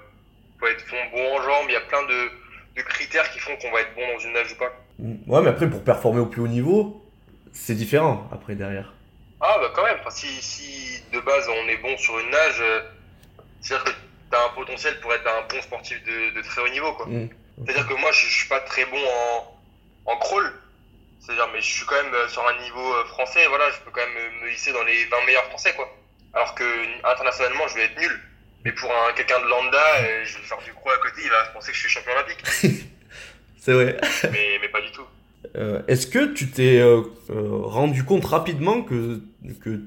faut 0.59 0.67
être 0.67 0.85
bon 1.11 1.37
en 1.37 1.41
jambes, 1.41 1.65
il 1.69 1.73
y 1.73 1.75
a 1.75 1.81
plein 1.81 2.03
de, 2.03 2.29
de 2.75 2.81
critères 2.81 3.29
qui 3.31 3.39
font 3.39 3.55
qu'on 3.57 3.71
va 3.71 3.81
être 3.81 3.95
bon 3.95 4.01
dans 4.13 4.19
une 4.19 4.33
nage 4.33 4.51
ou 4.51 4.57
pas. 4.57 4.73
Mm. 4.99 5.31
Ouais, 5.31 5.41
mais 5.41 5.49
après, 5.49 5.69
pour 5.69 5.83
performer 5.83 6.19
au 6.19 6.25
plus 6.25 6.41
haut 6.41 6.47
niveau, 6.47 7.05
c'est 7.53 7.75
différent 7.75 8.27
après 8.31 8.55
derrière. 8.55 8.93
Ah, 9.39 9.57
bah 9.61 9.71
quand 9.75 9.83
même, 9.83 9.97
enfin, 9.99 10.09
si, 10.09 10.27
si 10.41 11.01
de 11.13 11.19
base 11.19 11.47
on 11.47 11.69
est 11.69 11.77
bon 11.77 11.95
sur 11.97 12.17
une 12.19 12.31
nage, 12.31 12.59
euh, 12.59 12.81
c'est-à-dire 13.61 13.83
que 13.85 13.91
t'as 14.31 14.45
un 14.45 14.49
potentiel 14.49 14.99
pour 14.99 15.13
être 15.13 15.27
un 15.27 15.47
bon 15.47 15.61
sportif 15.61 16.03
de, 16.03 16.35
de 16.35 16.41
très 16.41 16.61
haut 16.61 16.69
niveau, 16.69 16.93
quoi. 16.93 17.05
Mm. 17.07 17.29
C'est-à-dire 17.65 17.87
que 17.87 17.93
moi, 17.95 18.11
je, 18.11 18.25
je, 18.27 18.37
suis 18.39 18.47
pas 18.47 18.59
très 18.61 18.85
bon 18.85 18.97
en, 18.97 20.11
en 20.11 20.17
crawl. 20.17 20.51
C'est-à-dire, 21.19 21.47
mais 21.53 21.61
je 21.61 21.73
suis 21.73 21.85
quand 21.85 22.01
même 22.01 22.13
euh, 22.13 22.27
sur 22.29 22.47
un 22.47 22.61
niveau 22.61 22.93
euh, 22.93 23.05
français, 23.05 23.45
voilà, 23.49 23.69
je 23.71 23.79
peux 23.79 23.91
quand 23.91 24.01
même 24.01 24.43
me 24.43 24.51
hisser 24.53 24.71
dans 24.71 24.83
les 24.83 25.05
20 25.05 25.25
meilleurs 25.25 25.45
français, 25.45 25.73
quoi. 25.75 25.91
Alors 26.33 26.53
que 26.55 26.63
internationalement, 27.03 27.67
je 27.67 27.75
vais 27.75 27.85
être 27.85 27.99
nul. 27.99 28.21
Mais 28.67 28.71
pour 28.73 28.91
un, 28.91 29.13
quelqu'un 29.13 29.39
de 29.39 29.47
lambda, 29.47 29.77
euh, 29.77 30.25
je 30.25 30.37
vais 30.37 30.43
faire 30.43 30.57
du 30.57 30.73
crawl 30.73 30.93
à 30.93 30.97
côté, 30.97 31.21
il 31.23 31.29
va 31.29 31.45
penser 31.53 31.71
que 31.71 31.77
je 31.77 31.81
suis 31.81 31.89
champion 31.89 32.11
olympique. 32.11 32.43
C'est 33.59 33.73
vrai. 33.73 33.97
mais, 34.31 34.59
mais 34.61 34.69
pas 34.69 34.81
du 34.81 34.91
tout. 34.91 35.05
Euh, 35.55 35.81
Est-ce 35.87 36.07
que 36.07 36.33
tu 36.33 36.49
t'es 36.49 36.79
euh, 36.79 37.01
rendu 37.29 38.03
compte 38.03 38.25
rapidement 38.25 38.81
que, 38.81 39.21
que 39.63 39.81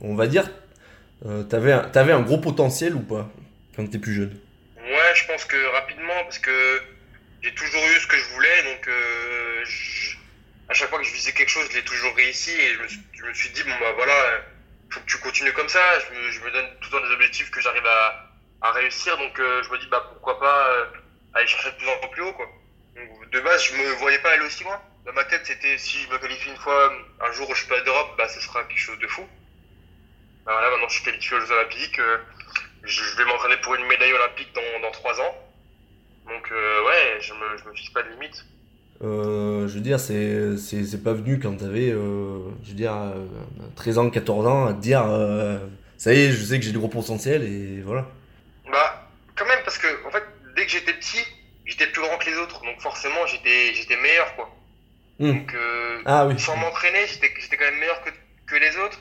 on 0.00 0.14
va 0.14 0.26
dire, 0.26 0.50
t'avais 1.48 1.72
un, 1.72 1.90
avais 1.94 2.12
un 2.12 2.20
gros 2.20 2.38
potentiel 2.38 2.94
ou 2.94 3.00
pas? 3.00 3.30
Quand 3.76 3.88
t'es 3.90 3.98
plus 3.98 4.14
jeune 4.14 4.40
Ouais, 4.78 5.14
je 5.14 5.26
pense 5.26 5.44
que 5.44 5.56
rapidement, 5.72 6.24
parce 6.24 6.38
que 6.38 6.82
j'ai 7.42 7.54
toujours 7.54 7.84
eu 7.84 8.00
ce 8.00 8.06
que 8.06 8.16
je 8.16 8.24
voulais, 8.34 8.62
donc 8.62 8.88
euh, 8.88 9.64
à 10.68 10.74
chaque 10.74 10.88
fois 10.88 10.98
que 10.98 11.04
je 11.04 11.12
visais 11.12 11.32
quelque 11.32 11.50
chose, 11.50 11.68
je 11.70 11.76
l'ai 11.76 11.84
toujours 11.84 12.14
réussi, 12.16 12.52
et 12.52 12.74
je 12.74 13.24
me, 13.24 13.34
suis, 13.34 13.50
dit, 13.50 13.62
bon 13.64 13.74
bah 13.80 13.92
voilà, 13.94 14.44
faut 14.90 15.00
que 15.00 15.06
tu 15.06 15.18
continues 15.18 15.52
comme 15.52 15.68
ça, 15.68 15.80
je 16.00 16.40
me, 16.40 16.50
donne 16.50 16.66
tout 16.80 16.90
le 16.90 16.98
temps 16.98 17.06
des 17.06 17.12
objectifs 17.12 17.50
que 17.50 17.60
j'arrive 17.60 17.86
à, 17.86 18.30
à, 18.62 18.72
réussir, 18.72 19.16
donc 19.18 19.38
euh, 19.38 19.62
je 19.62 19.70
me 19.70 19.78
dis, 19.78 19.86
bah 19.88 20.04
pourquoi 20.12 20.40
pas 20.40 20.68
euh, 20.70 20.86
aller 21.34 21.46
chercher 21.46 21.72
de 21.72 21.76
plus 21.76 21.88
en 21.88 22.08
plus 22.08 22.22
haut, 22.22 22.32
quoi. 22.32 22.48
Donc, 22.94 23.30
de 23.30 23.40
base, 23.40 23.62
je 23.64 23.74
me 23.74 23.90
voyais 23.98 24.18
pas 24.20 24.30
aller 24.30 24.46
aussi 24.46 24.64
loin. 24.64 24.80
Dans 25.04 25.12
ma 25.12 25.24
tête, 25.24 25.44
c'était 25.44 25.76
si 25.76 25.98
je 26.00 26.08
me 26.08 26.18
qualifie 26.18 26.48
une 26.48 26.56
fois, 26.56 26.92
un 27.20 27.32
jour 27.32 27.50
au 27.50 27.54
championnat 27.54 27.82
d'Europe, 27.84 28.14
bah 28.16 28.26
ce 28.28 28.40
sera 28.40 28.64
quelque 28.64 28.80
chose 28.80 28.98
de 28.98 29.06
fou. 29.06 29.28
Bah 30.46 30.52
voilà, 30.52 30.70
maintenant 30.70 30.88
je 30.88 30.94
suis 30.94 31.04
qualifié 31.04 31.36
aux 31.36 31.52
Olympiques. 31.52 32.00
Euh, 32.86 32.88
je 32.88 33.16
vais 33.16 33.24
m'entraîner 33.24 33.56
pour 33.62 33.74
une 33.74 33.86
médaille 33.86 34.12
olympique 34.12 34.48
dans, 34.54 34.80
dans 34.80 34.92
3 34.92 35.20
ans. 35.20 35.34
Donc 36.28 36.50
euh, 36.50 36.86
ouais, 36.86 37.20
je 37.20 37.32
me, 37.32 37.56
je 37.56 37.68
me 37.68 37.74
fixe 37.74 37.90
pas 37.90 38.02
de 38.02 38.10
limite. 38.10 38.44
Euh, 39.02 39.68
je 39.68 39.74
veux 39.74 39.80
dire, 39.80 40.00
c'est, 40.00 40.56
c'est, 40.56 40.84
c'est 40.84 41.02
pas 41.02 41.12
venu 41.12 41.38
quand 41.38 41.54
t'avais, 41.56 41.90
euh, 41.90 42.38
je 42.64 42.70
veux 42.70 42.76
dire, 42.76 42.94
13 43.76 43.98
ans, 43.98 44.10
14 44.10 44.46
ans, 44.46 44.66
à 44.66 44.72
te 44.72 44.80
dire, 44.80 45.04
euh, 45.06 45.58
ça 45.98 46.14
y 46.14 46.20
est, 46.20 46.32
je 46.32 46.42
sais 46.42 46.58
que 46.58 46.64
j'ai 46.64 46.72
du 46.72 46.78
gros 46.78 46.88
potentiel 46.88 47.42
et 47.42 47.82
voilà. 47.82 48.06
Bah, 48.70 49.08
quand 49.36 49.46
même, 49.46 49.60
parce 49.64 49.78
que, 49.78 49.86
en 50.06 50.10
fait, 50.10 50.22
dès 50.56 50.64
que 50.64 50.72
j'étais 50.72 50.94
petit, 50.94 51.22
j'étais 51.66 51.86
plus 51.88 52.00
grand 52.00 52.16
que 52.16 52.30
les 52.30 52.36
autres, 52.38 52.62
donc 52.62 52.80
forcément, 52.80 53.26
j'étais, 53.26 53.74
j'étais 53.74 53.96
meilleur, 53.96 54.34
quoi. 54.34 54.50
Mmh. 55.18 55.32
Donc, 55.32 55.54
euh, 55.54 56.02
ah, 56.06 56.26
oui. 56.26 56.38
sans 56.38 56.56
m'entraîner, 56.56 57.06
j'étais, 57.06 57.32
j'étais 57.38 57.56
quand 57.56 57.64
même 57.64 57.78
meilleur 57.78 58.02
que, 58.02 58.10
que 58.46 58.56
les 58.56 58.76
autres. 58.78 59.00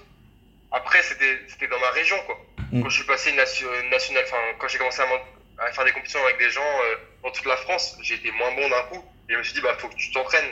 Après, 0.75 1.01
c'était, 1.03 1.67
dans 1.69 1.79
ma 1.79 1.89
région, 1.91 2.17
quoi. 2.25 2.37
Mmh. 2.73 2.81
Quand 2.83 2.89
je 2.89 2.95
suis 2.97 3.07
passé 3.07 3.31
nation, 3.31 3.65
national, 3.89 4.23
enfin, 4.27 4.35
quand 4.59 4.67
j'ai 4.67 4.77
commencé 4.77 5.01
à, 5.01 5.63
à, 5.63 5.71
faire 5.71 5.85
des 5.85 5.93
compétitions 5.93 6.19
avec 6.25 6.37
des 6.37 6.49
gens 6.49 6.61
euh, 6.61 6.95
dans 7.23 7.31
toute 7.31 7.45
la 7.45 7.55
France, 7.55 7.97
j'ai 8.01 8.15
été 8.15 8.29
moins 8.31 8.53
bon 8.55 8.67
d'un 8.67 8.83
coup. 8.91 9.01
Et 9.29 9.33
je 9.33 9.37
me 9.37 9.43
suis 9.43 9.53
dit, 9.53 9.61
bah, 9.61 9.73
faut 9.79 9.87
que 9.87 9.95
tu 9.95 10.11
t'entraînes. 10.11 10.51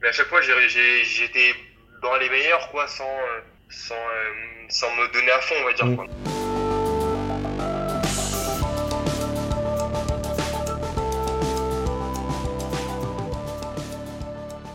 Mais 0.00 0.08
à 0.08 0.12
chaque 0.12 0.28
fois, 0.28 0.40
j'étais 0.40 1.52
dans 2.00 2.14
les 2.16 2.30
meilleurs, 2.30 2.70
quoi, 2.70 2.86
sans, 2.86 3.10
euh, 3.10 3.40
sans, 3.70 3.96
sans 4.68 4.94
me 4.94 5.12
donner 5.12 5.32
à 5.32 5.40
fond, 5.40 5.56
on 5.60 5.64
va 5.64 5.72
dire. 5.72 5.86
Mm. 5.86 5.96
Quoi. 5.96 6.06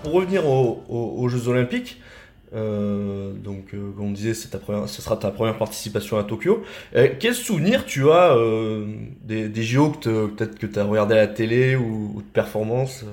Pour 0.03 0.13
revenir 0.13 0.45
aux, 0.45 0.83
aux- 0.87 1.15
aux 1.23 1.29
Jeux 1.29 1.47
Olympiques, 1.47 2.01
euh, 2.55 3.31
donc 3.33 3.73
euh, 3.73 3.91
comme 3.95 4.07
on 4.07 4.11
disait, 4.11 4.33
ce 4.33 5.01
sera 5.01 5.17
ta 5.17 5.31
première 5.31 5.57
participation 5.57 6.17
à 6.17 6.23
Tokyo. 6.23 6.63
Euh, 6.95 7.09
quel 7.19 7.35
souvenir 7.35 7.85
tu 7.85 8.09
as 8.09 8.35
euh, 8.35 8.85
des, 9.21 9.63
JO 9.63 9.91
que 9.91 10.27
peut-être 10.27 10.57
que 10.57 10.65
tu 10.65 10.79
as 10.79 10.83
regardé 10.83 11.15
à 11.15 11.17
la 11.17 11.27
télé 11.27 11.75
ou, 11.75 12.21
de 12.21 12.31
performance 12.31 13.05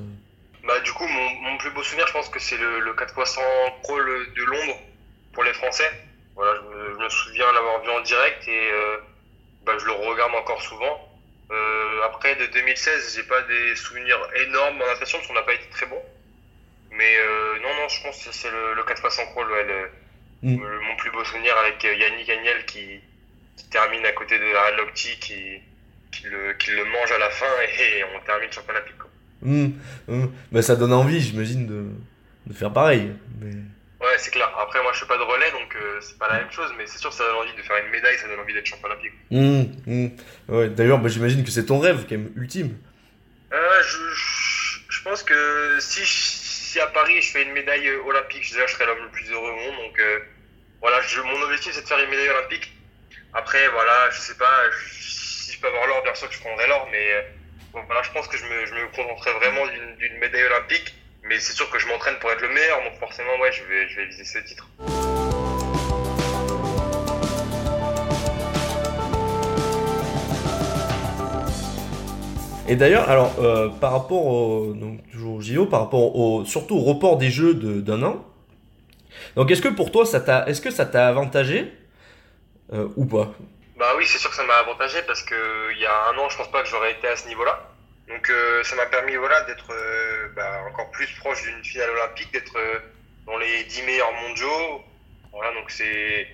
Bah, 0.66 0.80
du 0.80 0.92
coup, 0.92 1.06
mon, 1.06 1.58
plus 1.58 1.70
beau 1.70 1.82
souvenir, 1.82 2.06
je 2.06 2.12
pense 2.12 2.28
que 2.28 2.40
c'est 2.40 2.56
le, 2.56 2.80
le 2.80 2.92
4x100 2.92 3.40
crawl 3.82 4.06
de 4.36 4.44
Londres 4.44 4.78
pour 5.32 5.44
les 5.44 5.52
Français. 5.52 5.90
Voilà, 6.34 6.60
je 6.60 7.02
me, 7.02 7.08
souviens 7.08 7.50
l'avoir 7.52 7.82
vu 7.82 7.90
en 7.90 8.02
direct 8.02 8.46
et 8.48 8.70
bah, 9.64 9.72
je 9.78 9.86
le 9.86 9.92
regarde 9.92 10.34
encore 10.34 10.60
souvent. 10.62 11.00
Après, 12.04 12.36
de 12.36 12.46
2016, 12.46 13.14
j'ai 13.16 13.22
pas 13.22 13.40
des 13.42 13.74
souvenirs 13.74 14.18
énormes 14.46 14.80
en 14.82 14.86
natation 14.86 15.18
parce 15.18 15.28
qu'on 15.28 15.34
n'a 15.34 15.42
pas 15.42 15.54
été 15.54 15.68
très 15.70 15.86
bon. 15.86 16.00
Mais 16.90 17.16
euh, 17.18 17.54
non, 17.62 17.68
non, 17.82 17.88
je 17.88 18.02
pense 18.02 18.24
que 18.24 18.32
c'est 18.32 18.50
le, 18.50 18.74
le 18.74 18.82
4x100 18.82 19.30
crawl, 19.32 19.50
ouais, 19.50 19.64
le- 19.64 19.90
Mm. 20.42 20.60
le- 20.62 20.80
mon 20.80 20.96
plus 20.96 21.10
beau 21.10 21.24
souvenir 21.24 21.56
avec 21.56 21.82
euh, 21.86 21.94
Yannick 21.94 22.28
Agnel 22.28 22.66
qui, 22.66 23.00
qui 23.56 23.68
termine 23.70 24.04
à 24.04 24.12
côté 24.12 24.38
de 24.38 24.44
Lochte, 24.76 24.92
qui, 25.18 25.58
qui, 26.12 26.26
le, 26.26 26.52
qui 26.54 26.70
le 26.72 26.84
mange 26.84 27.10
à 27.10 27.18
la 27.18 27.30
fin 27.30 27.46
et, 27.80 28.04
on 28.14 28.20
termine 28.20 28.50
quoi. 28.98 29.08
Hum, 29.42 29.72
hum. 30.08 30.32
Bah, 30.52 30.60
Ça 30.60 30.76
donne 30.76 30.92
envie, 30.92 31.20
j'imagine, 31.20 31.66
de, 31.66 31.86
de 32.46 32.52
faire 32.54 32.70
pareil. 32.70 33.12
Mais... 33.40 33.50
Ouais, 33.98 34.12
c'est 34.18 34.30
clair. 34.30 34.52
Après, 34.60 34.82
moi, 34.82 34.92
je 34.92 34.98
fais 35.00 35.06
pas 35.06 35.16
de 35.16 35.22
relais, 35.22 35.50
donc 35.52 35.74
euh, 35.74 35.98
c'est 36.02 36.18
pas 36.18 36.28
la 36.28 36.40
même 36.40 36.52
chose, 36.52 36.70
mais 36.76 36.86
c'est 36.86 36.98
sûr 36.98 37.08
que 37.10 37.16
ça 37.16 37.24
donne 37.24 37.36
envie 37.36 37.56
de 37.56 37.62
faire 37.62 37.82
une 37.82 37.90
médaille, 37.90 38.18
ça 38.18 38.28
donne 38.28 38.38
envie 38.38 38.52
d'être 38.52 38.66
champion 38.66 38.88
olympique. 38.88 39.12
Hum. 39.32 40.10
Ouais, 40.48 40.68
D'ailleurs, 40.68 40.98
bah, 40.98 41.08
j'imagine 41.08 41.42
que 41.44 41.50
c'est 41.50 41.64
ton 41.64 41.78
rêve, 41.78 42.04
quand 42.06 42.16
même, 42.16 42.30
ultime. 42.36 42.76
Euh, 43.54 43.82
je, 43.82 43.98
je, 44.14 44.78
je 44.90 45.02
pense 45.02 45.22
que 45.22 45.78
si, 45.80 46.04
à 46.80 46.86
Paris 46.88 47.20
je 47.22 47.30
fais 47.30 47.42
une 47.42 47.52
médaille 47.52 47.90
olympique, 47.90 48.50
déjà 48.50 48.66
je 48.66 48.72
serai 48.72 48.86
l'homme 48.86 49.04
le 49.04 49.10
plus 49.10 49.30
heureux 49.30 49.50
au 49.50 49.56
monde. 49.56 49.76
Donc 49.76 49.98
euh, 49.98 50.20
voilà, 50.80 51.00
je, 51.02 51.20
mon 51.20 51.42
objectif 51.42 51.72
c'est 51.72 51.82
de 51.82 51.88
faire 51.88 51.98
une 51.98 52.10
médaille 52.10 52.30
olympique. 52.30 52.72
Après, 53.34 53.68
voilà, 53.68 54.10
je 54.10 54.18
sais 54.18 54.36
pas, 54.36 54.62
si 54.90 55.52
je 55.52 55.60
peux 55.60 55.68
avoir 55.68 55.86
l'or, 55.86 56.02
bien 56.02 56.14
sûr 56.14 56.28
que 56.28 56.34
je 56.34 56.40
prendrai 56.40 56.66
l'or, 56.66 56.88
mais 56.90 57.12
euh, 57.12 57.22
voilà, 57.86 58.02
je 58.02 58.10
pense 58.12 58.28
que 58.28 58.38
je 58.38 58.44
me, 58.44 58.66
je 58.66 58.86
contenterai 58.96 59.32
vraiment 59.34 59.66
d'une 59.66 59.96
d'une 59.96 60.18
médaille 60.18 60.44
olympique. 60.44 60.94
Mais 61.28 61.40
c'est 61.40 61.54
sûr 61.54 61.68
que 61.70 61.78
je 61.80 61.88
m'entraîne 61.88 62.18
pour 62.20 62.30
être 62.30 62.40
le 62.40 62.50
meilleur, 62.50 62.80
donc 62.84 63.00
forcément, 63.00 63.36
ouais, 63.40 63.50
je 63.50 63.64
vais, 63.64 63.88
je 63.88 63.96
vais 63.96 64.06
viser 64.06 64.24
ce 64.24 64.38
titre. 64.38 64.68
Et 72.68 72.74
d'ailleurs, 72.74 73.08
alors, 73.08 73.32
euh, 73.38 73.68
par 73.68 73.92
rapport 73.92 74.26
au, 74.26 74.72
donc, 74.72 74.98
toujours 75.12 75.36
au 75.36 75.40
JO, 75.40 75.66
par 75.66 75.80
rapport 75.80 76.44
surtout 76.46 76.76
au 76.76 76.80
report 76.80 77.16
des 77.16 77.30
Jeux 77.30 77.54
d'un 77.54 78.02
an, 78.02 78.24
donc 79.36 79.50
est-ce 79.50 79.62
que 79.62 79.68
pour 79.68 79.92
toi, 79.92 80.04
ça 80.04 80.20
t'a, 80.20 80.46
est-ce 80.48 80.60
que 80.60 80.70
ça 80.70 80.84
t'a 80.84 81.06
avantagé 81.06 81.72
euh, 82.72 82.88
ou 82.96 83.06
pas? 83.06 83.32
Bah 83.76 83.92
oui, 83.96 84.04
c'est 84.06 84.18
sûr 84.18 84.30
que 84.30 84.36
ça 84.36 84.44
m'a 84.44 84.54
avantagé 84.54 85.00
parce 85.06 85.22
que 85.22 85.72
il 85.72 85.78
y 85.78 85.86
a 85.86 86.08
un 86.08 86.18
an, 86.18 86.28
je 86.28 86.36
pense 86.36 86.50
pas 86.50 86.62
que 86.62 86.68
j'aurais 86.68 86.92
été 86.92 87.06
à 87.06 87.14
ce 87.14 87.28
niveau-là. 87.28 87.70
Donc 88.08 88.28
euh, 88.30 88.62
ça 88.64 88.74
m'a 88.74 88.86
permis 88.86 89.14
voilà 89.14 89.42
d'être 89.42 89.72
bah, 90.34 90.62
encore 90.68 90.90
plus 90.90 91.06
proche 91.18 91.42
d'une 91.42 91.62
finale 91.64 91.90
olympique, 91.90 92.32
d'être 92.32 92.56
dans 93.26 93.36
les 93.36 93.64
10 93.64 93.82
meilleurs 93.82 94.12
mondiaux. 94.12 94.82
Voilà, 95.32 95.52
donc 95.54 95.70
c'est 95.70 96.26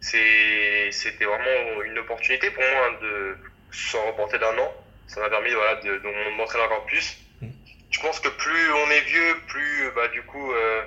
c'était 0.00 1.24
vraiment 1.24 1.82
une 1.84 1.98
opportunité 1.98 2.50
pour 2.50 2.62
moi 2.62 2.82
hein, 2.88 2.98
de 3.02 3.36
s'en 3.72 4.06
reporter 4.06 4.38
d'un 4.38 4.56
an. 4.56 4.72
Ça 5.06 5.20
m'a 5.20 5.28
permis 5.28 5.50
voilà 5.50 5.76
de, 5.76 5.98
de 5.98 6.36
m'entraîner 6.36 6.64
encore 6.64 6.86
plus. 6.86 7.16
Mm. 7.40 7.46
Je 7.90 8.00
pense 8.00 8.20
que 8.20 8.28
plus 8.28 8.72
on 8.72 8.90
est 8.90 9.02
vieux, 9.02 9.36
plus 9.48 9.90
bah 9.94 10.08
du 10.08 10.22
coup 10.22 10.52
euh, 10.52 10.82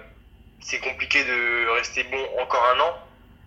c'est 0.61 0.79
compliqué 0.79 1.23
de 1.23 1.69
rester 1.77 2.03
bon 2.03 2.41
encore 2.41 2.65
un 2.75 2.79
an. 2.81 2.93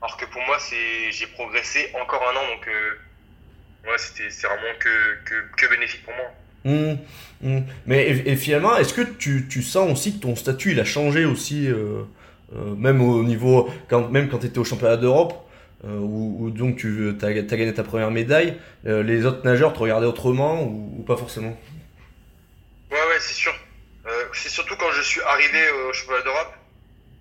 Alors 0.05 0.17
que 0.17 0.25
pour 0.25 0.43
moi, 0.43 0.59
c'est 0.59 1.13
j'ai 1.13 1.29
progressé 1.29 1.93
encore 2.01 2.23
un 2.29 2.35
an, 2.35 2.57
donc 2.57 2.67
euh, 2.67 3.89
ouais, 3.89 3.99
c'était 3.99 4.31
c'est 4.31 4.49
vraiment 4.49 4.75
que, 4.81 4.89
que, 5.25 5.35
que 5.57 5.71
bénéfique 5.71 6.05
pour 6.05 6.15
moi. 6.15 6.27
Hum, 6.65 6.99
hum. 7.45 7.65
Mais 7.87 8.09
et, 8.09 8.33
et 8.33 8.37
finalement, 8.37 8.77
est-ce 8.77 8.95
que 8.95 9.03
tu, 9.03 9.47
tu 9.49 9.63
sens 9.63 9.93
aussi 9.93 10.17
que 10.19 10.23
ton 10.23 10.35
statut 10.35 10.73
il 10.73 10.81
a 10.81 10.85
changé 10.85 11.25
aussi, 11.25 11.69
euh, 11.69 12.03
même 12.53 13.01
au 13.01 13.23
niveau, 13.23 13.71
quand, 13.89 14.09
même 14.09 14.29
quand 14.29 14.39
tu 14.39 14.47
étais 14.47 14.59
au 14.59 14.65
championnat 14.65 14.97
d'Europe, 14.97 15.42
euh, 15.85 15.99
où, 15.99 16.51
donc 16.51 16.77
tu 16.77 17.15
as, 17.23 17.33
gagné 17.33 17.75
ta 17.75 17.83
première 17.83 18.11
médaille, 18.11 18.57
euh, 18.87 19.03
les 19.03 19.27
autres 19.27 19.45
nageurs 19.45 19.73
te 19.73 19.79
regardaient 19.79 20.07
autrement 20.07 20.63
ou, 20.63 21.05
pas 21.07 21.17
forcément? 21.17 21.59
Ouais, 22.91 22.99
ouais, 22.99 23.21
c'est 23.21 23.35
sûr. 23.35 23.55
Euh, 24.07 24.25
c'est 24.33 24.49
surtout 24.49 24.77
quand 24.77 24.91
je 24.93 25.03
suis 25.03 25.21
arrivé 25.23 25.71
au 25.71 25.93
championnat 25.93 26.23
d'Europe 26.23 26.55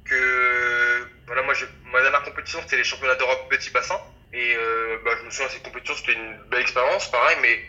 que 0.06 1.06
voilà, 1.28 1.44
moi, 1.44 1.54
ma 1.92 2.02
dernière 2.02 2.24
compétition 2.24 2.60
c'était 2.64 2.78
les 2.78 2.84
championnats 2.84 3.16
d'Europe 3.16 3.48
petit 3.50 3.70
bassin 3.70 4.00
et 4.34 4.56
euh, 4.56 4.98
bah, 5.06 5.12
je 5.20 5.26
me 5.26 5.30
souviens 5.30 5.50
cette 5.50 5.64
compétition, 5.64 5.96
c'était 5.96 6.14
une 6.14 6.38
belle 6.50 6.62
expérience, 6.62 7.10
pareil, 7.12 7.38
mais 7.42 7.60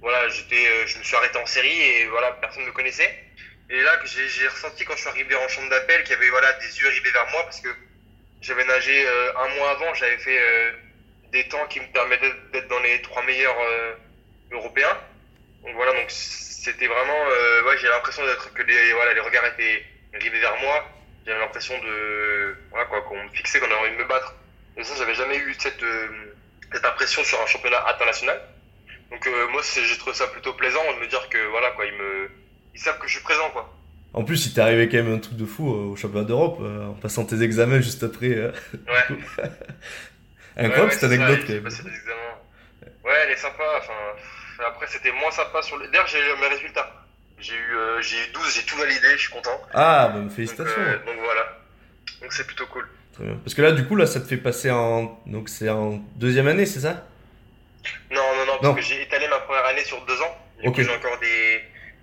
voilà, 0.00 0.28
j'étais, 0.28 0.86
je 0.86 0.98
me 0.98 1.04
suis 1.04 1.16
arrêté 1.16 1.38
en 1.38 1.46
série 1.46 1.80
et 1.80 2.06
voilà, 2.06 2.32
personne 2.40 2.62
ne 2.62 2.68
me 2.68 2.72
connaissait. 2.72 3.24
Et 3.70 3.82
là, 3.82 4.00
j'ai 4.04 4.48
ressenti 4.48 4.84
quand 4.84 4.94
je 4.94 5.00
suis 5.00 5.08
arrivé 5.08 5.34
en 5.34 5.46
chambre 5.48 5.68
d'appel 5.68 6.02
qu'il 6.02 6.12
y 6.12 6.16
avait 6.16 6.30
voilà 6.30 6.52
des 6.54 6.78
yeux 6.78 6.88
rivés 6.88 7.10
vers 7.10 7.30
moi 7.32 7.42
parce 7.44 7.60
que 7.60 7.68
j'avais 8.40 8.64
nagé 8.64 9.06
euh, 9.06 9.32
un 9.36 9.48
mois 9.56 9.70
avant, 9.70 9.94
j'avais 9.94 10.18
fait 10.18 10.38
euh, 10.38 10.72
des 11.32 11.48
temps 11.48 11.66
qui 11.68 11.80
me 11.80 11.86
permettaient 11.92 12.32
d'être 12.52 12.68
dans 12.68 12.80
les 12.80 13.00
trois 13.02 13.22
meilleurs 13.24 13.58
euh, 13.60 13.94
européens. 14.52 14.96
Donc 15.64 15.74
voilà, 15.74 15.92
donc 15.92 16.10
c'était 16.10 16.86
vraiment, 16.86 17.26
ouais, 17.66 17.76
j'ai 17.78 17.88
l'impression 17.88 18.24
d'être 18.24 18.52
que 18.54 18.62
les, 18.62 18.92
voilà, 18.92 19.12
les 19.12 19.20
regards 19.20 19.46
étaient 19.46 19.84
rivés 20.14 20.40
vers 20.40 20.56
moi. 20.60 20.86
J'avais 21.26 21.40
l'impression 21.40 21.76
de, 21.78 22.56
voilà 22.70 22.86
quoi, 22.86 23.02
qu'on 23.02 23.22
me 23.22 23.28
fixait, 23.30 23.58
qu'on 23.58 23.66
avait 23.66 23.74
envie 23.74 23.90
de 23.90 23.96
me 23.96 24.04
battre. 24.04 24.34
Et 24.76 24.84
ça, 24.84 24.94
j'avais 24.96 25.14
jamais 25.14 25.36
eu 25.36 25.54
cette, 25.58 25.84
cette 26.72 26.84
impression 26.84 27.24
sur 27.24 27.40
un 27.40 27.46
championnat 27.46 27.86
international. 27.88 28.40
Donc 29.10 29.26
euh, 29.26 29.48
moi, 29.48 29.62
j'ai 29.62 29.98
trouvé 29.98 30.14
ça 30.14 30.26
plutôt 30.28 30.52
plaisant 30.54 30.84
de 30.94 31.00
me 31.00 31.06
dire 31.06 31.28
que 31.28 31.38
voilà 31.46 31.70
quoi, 31.72 31.86
ils 31.86 31.94
me, 31.94 32.30
ils 32.74 32.80
savent 32.80 32.98
que 32.98 33.06
je 33.06 33.14
suis 33.14 33.22
présent 33.22 33.50
quoi. 33.50 33.72
En 34.14 34.24
plus, 34.24 34.46
il 34.46 34.54
t'est 34.54 34.60
arrivé 34.60 34.88
quand 34.88 34.96
même 34.96 35.14
un 35.14 35.18
truc 35.18 35.36
de 35.36 35.44
fou 35.46 35.72
euh, 35.72 35.92
au 35.92 35.96
championnat 35.96 36.24
d'Europe, 36.24 36.58
euh, 36.62 36.86
en 36.86 36.94
passant 36.94 37.24
tes 37.24 37.42
examens 37.42 37.80
juste 37.80 38.02
après. 38.02 38.28
euh. 38.34 38.50
Ouais. 38.88 39.16
Incroyable 40.56 40.76
Ouais, 40.76 40.84
ouais, 40.84 40.90
cette 40.90 41.00
ça, 41.00 41.06
anecdote 41.06 41.40
quand 41.46 41.52
même. 41.52 41.66
examens. 41.66 41.88
Ouais, 43.04 43.12
elle 43.24 43.30
est 43.32 43.36
sympa. 43.36 43.64
Enfin, 43.78 43.92
après, 44.66 44.86
c'était 44.88 45.12
moins 45.12 45.30
sympa 45.30 45.62
sur 45.62 45.76
le. 45.76 45.86
D'ailleurs, 45.88 46.06
j'ai 46.08 46.18
eu 46.18 46.40
mes 46.40 46.48
résultats. 46.48 46.92
J'ai 47.38 47.54
eu, 47.54 47.76
j'ai 48.00 48.16
eu 48.16 48.32
12, 48.34 48.54
j'ai 48.56 48.62
tout 48.64 48.76
validé, 48.76 49.08
je 49.12 49.18
suis 49.18 49.30
content. 49.32 49.60
Ah, 49.72 50.12
bah, 50.12 50.28
félicitations. 50.34 50.82
donc 51.06 51.14
voilà. 51.22 51.58
Donc 52.20 52.32
c'est 52.32 52.44
plutôt 52.46 52.66
cool. 52.66 52.88
Très 53.12 53.24
bien. 53.24 53.36
Parce 53.44 53.54
que 53.54 53.62
là, 53.62 53.70
du 53.72 53.86
coup, 53.86 53.94
là, 53.94 54.06
ça 54.06 54.20
te 54.20 54.26
fait 54.26 54.36
passer 54.36 54.70
en. 54.72 55.20
Donc, 55.26 55.48
c'est 55.48 55.68
en 55.68 55.98
deuxième 56.16 56.48
année, 56.48 56.66
c'est 56.66 56.80
ça? 56.80 57.06
Non, 58.10 58.16
non, 58.36 58.46
non, 58.46 58.52
parce 58.54 58.62
Non. 58.64 58.74
que 58.74 58.80
j'ai 58.80 59.02
étalé 59.02 59.28
ma 59.28 59.38
première 59.38 59.66
année 59.66 59.84
sur 59.84 60.04
deux 60.06 60.20
ans. 60.20 60.36
Du 60.60 60.68
Ok. 60.68 60.74
coup, 60.74 60.82
j'ai 60.82 60.90
encore 60.94 61.18
des, 61.20 61.60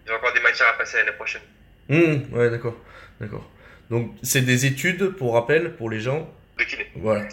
j'ai 0.08 0.14
encore 0.14 0.32
des 0.34 0.40
matières 0.40 0.70
à 0.70 0.74
passer 0.78 0.98
l'année 0.98 1.12
prochaine. 1.12 1.42
Hum, 1.90 2.24
Ouais, 2.34 2.50
d'accord. 2.50 2.76
D'accord. 3.20 3.50
Donc, 3.90 4.12
c'est 4.24 4.42
des 4.42 4.66
études, 4.66 5.10
pour 5.10 5.34
rappel, 5.34 5.76
pour 5.76 5.90
les 5.90 6.00
gens. 6.00 6.28
De 6.58 6.64
kiné. 6.64 6.86
Voilà. 6.96 7.28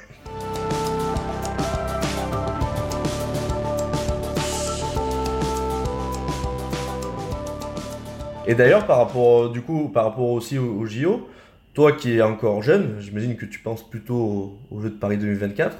Et 8.47 8.55
d'ailleurs, 8.55 8.87
par 8.87 8.99
rapport, 8.99 9.51
du 9.51 9.63
coup, 9.63 9.89
par 9.89 10.05
rapport 10.05 10.31
aussi 10.31 10.59
au, 10.59 10.79
au 10.81 10.87
JO, 10.87 11.29
toi 11.75 11.93
qui 11.93 12.17
es 12.17 12.23
encore 12.23 12.63
jeune, 12.63 12.97
j'imagine 13.01 13.37
que 13.37 13.47
tu 13.47 13.61
penses 13.61 13.89
plutôt 13.89 14.59
au, 14.71 14.77
au 14.77 14.81
Jeux 14.81 14.91
de 14.91 14.97
Paris 14.97 15.17
2024. 15.17 15.77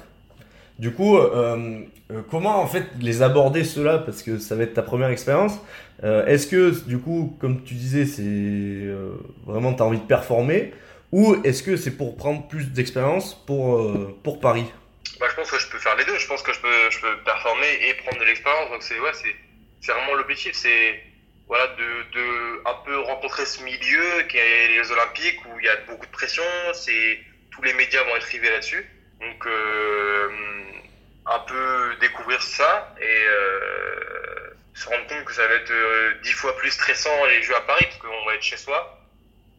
Du 0.79 0.91
coup, 0.91 1.17
euh, 1.17 1.81
euh, 2.11 2.21
comment 2.29 2.59
en 2.61 2.67
fait 2.67 2.85
les 2.99 3.21
aborder 3.21 3.63
ceux-là 3.63 3.99
parce 3.99 4.23
que 4.23 4.39
ça 4.39 4.55
va 4.55 4.63
être 4.63 4.73
ta 4.73 4.81
première 4.81 5.09
expérience. 5.09 5.59
Euh, 6.03 6.25
Est-ce 6.25 6.47
que 6.47 6.71
du 6.87 6.97
coup, 6.97 7.37
comme 7.39 7.63
tu 7.63 7.75
disais, 7.75 8.05
c'est 8.05 8.87
vraiment 9.45 9.73
t'as 9.73 9.83
envie 9.83 9.99
de 9.99 10.07
performer 10.07 10.73
ou 11.11 11.35
est-ce 11.43 11.61
que 11.61 11.77
c'est 11.77 11.95
pour 11.95 12.17
prendre 12.17 12.47
plus 12.47 12.71
d'expérience 12.71 13.35
pour 13.45 13.91
pour 14.23 14.39
Paris? 14.39 14.65
Bah, 15.19 15.27
je 15.29 15.35
pense 15.35 15.51
que 15.51 15.59
je 15.59 15.69
peux 15.69 15.77
faire 15.77 15.95
les 15.95 16.05
deux. 16.05 16.17
Je 16.17 16.27
pense 16.27 16.41
que 16.41 16.51
je 16.53 16.59
peux, 16.59 16.89
je 16.89 16.99
peux 16.99 17.15
performer 17.23 17.67
et 17.87 17.93
prendre 18.03 18.19
de 18.19 18.25
l'expérience. 18.25 18.69
Donc 18.71 18.81
c'est, 18.81 18.99
ouais, 18.99 19.13
c'est, 19.13 19.35
c'est 19.79 19.91
vraiment 19.91 20.15
l'objectif. 20.15 20.53
C'est, 20.53 20.99
voilà, 21.47 21.67
de, 21.67 22.17
de 22.17 22.67
un 22.67 22.75
peu 22.83 22.99
rencontrer 22.99 23.45
ce 23.45 23.63
milieu 23.63 24.23
qui 24.27 24.37
est 24.37 24.67
les 24.75 24.91
Olympiques 24.91 25.39
où 25.45 25.59
il 25.59 25.65
y 25.65 25.69
a 25.69 25.77
beaucoup 25.87 26.05
de 26.05 26.11
pression. 26.11 26.43
C'est, 26.73 27.19
tous 27.51 27.61
les 27.61 27.73
médias 27.73 28.03
vont 28.03 28.15
être 28.15 28.23
rivés 28.23 28.49
là-dessus. 28.49 28.83
Donc, 29.19 29.45
euh, 29.45 30.29
un 31.25 31.39
peu 31.39 31.95
découvrir 32.01 32.41
ça 32.41 32.93
et 32.99 33.25
euh, 33.27 34.53
se 34.73 34.89
rendre 34.89 35.07
compte 35.07 35.25
que 35.25 35.33
ça 35.33 35.47
va 35.47 35.55
être 35.55 35.71
euh, 35.71 36.13
dix 36.23 36.33
fois 36.33 36.55
plus 36.57 36.71
stressant 36.71 37.25
les 37.25 37.41
Jeux 37.41 37.55
à 37.55 37.61
Paris 37.61 37.85
parce 37.85 37.97
qu'on 37.97 38.25
va 38.25 38.35
être 38.35 38.41
chez 38.41 38.57
soi. 38.57 38.99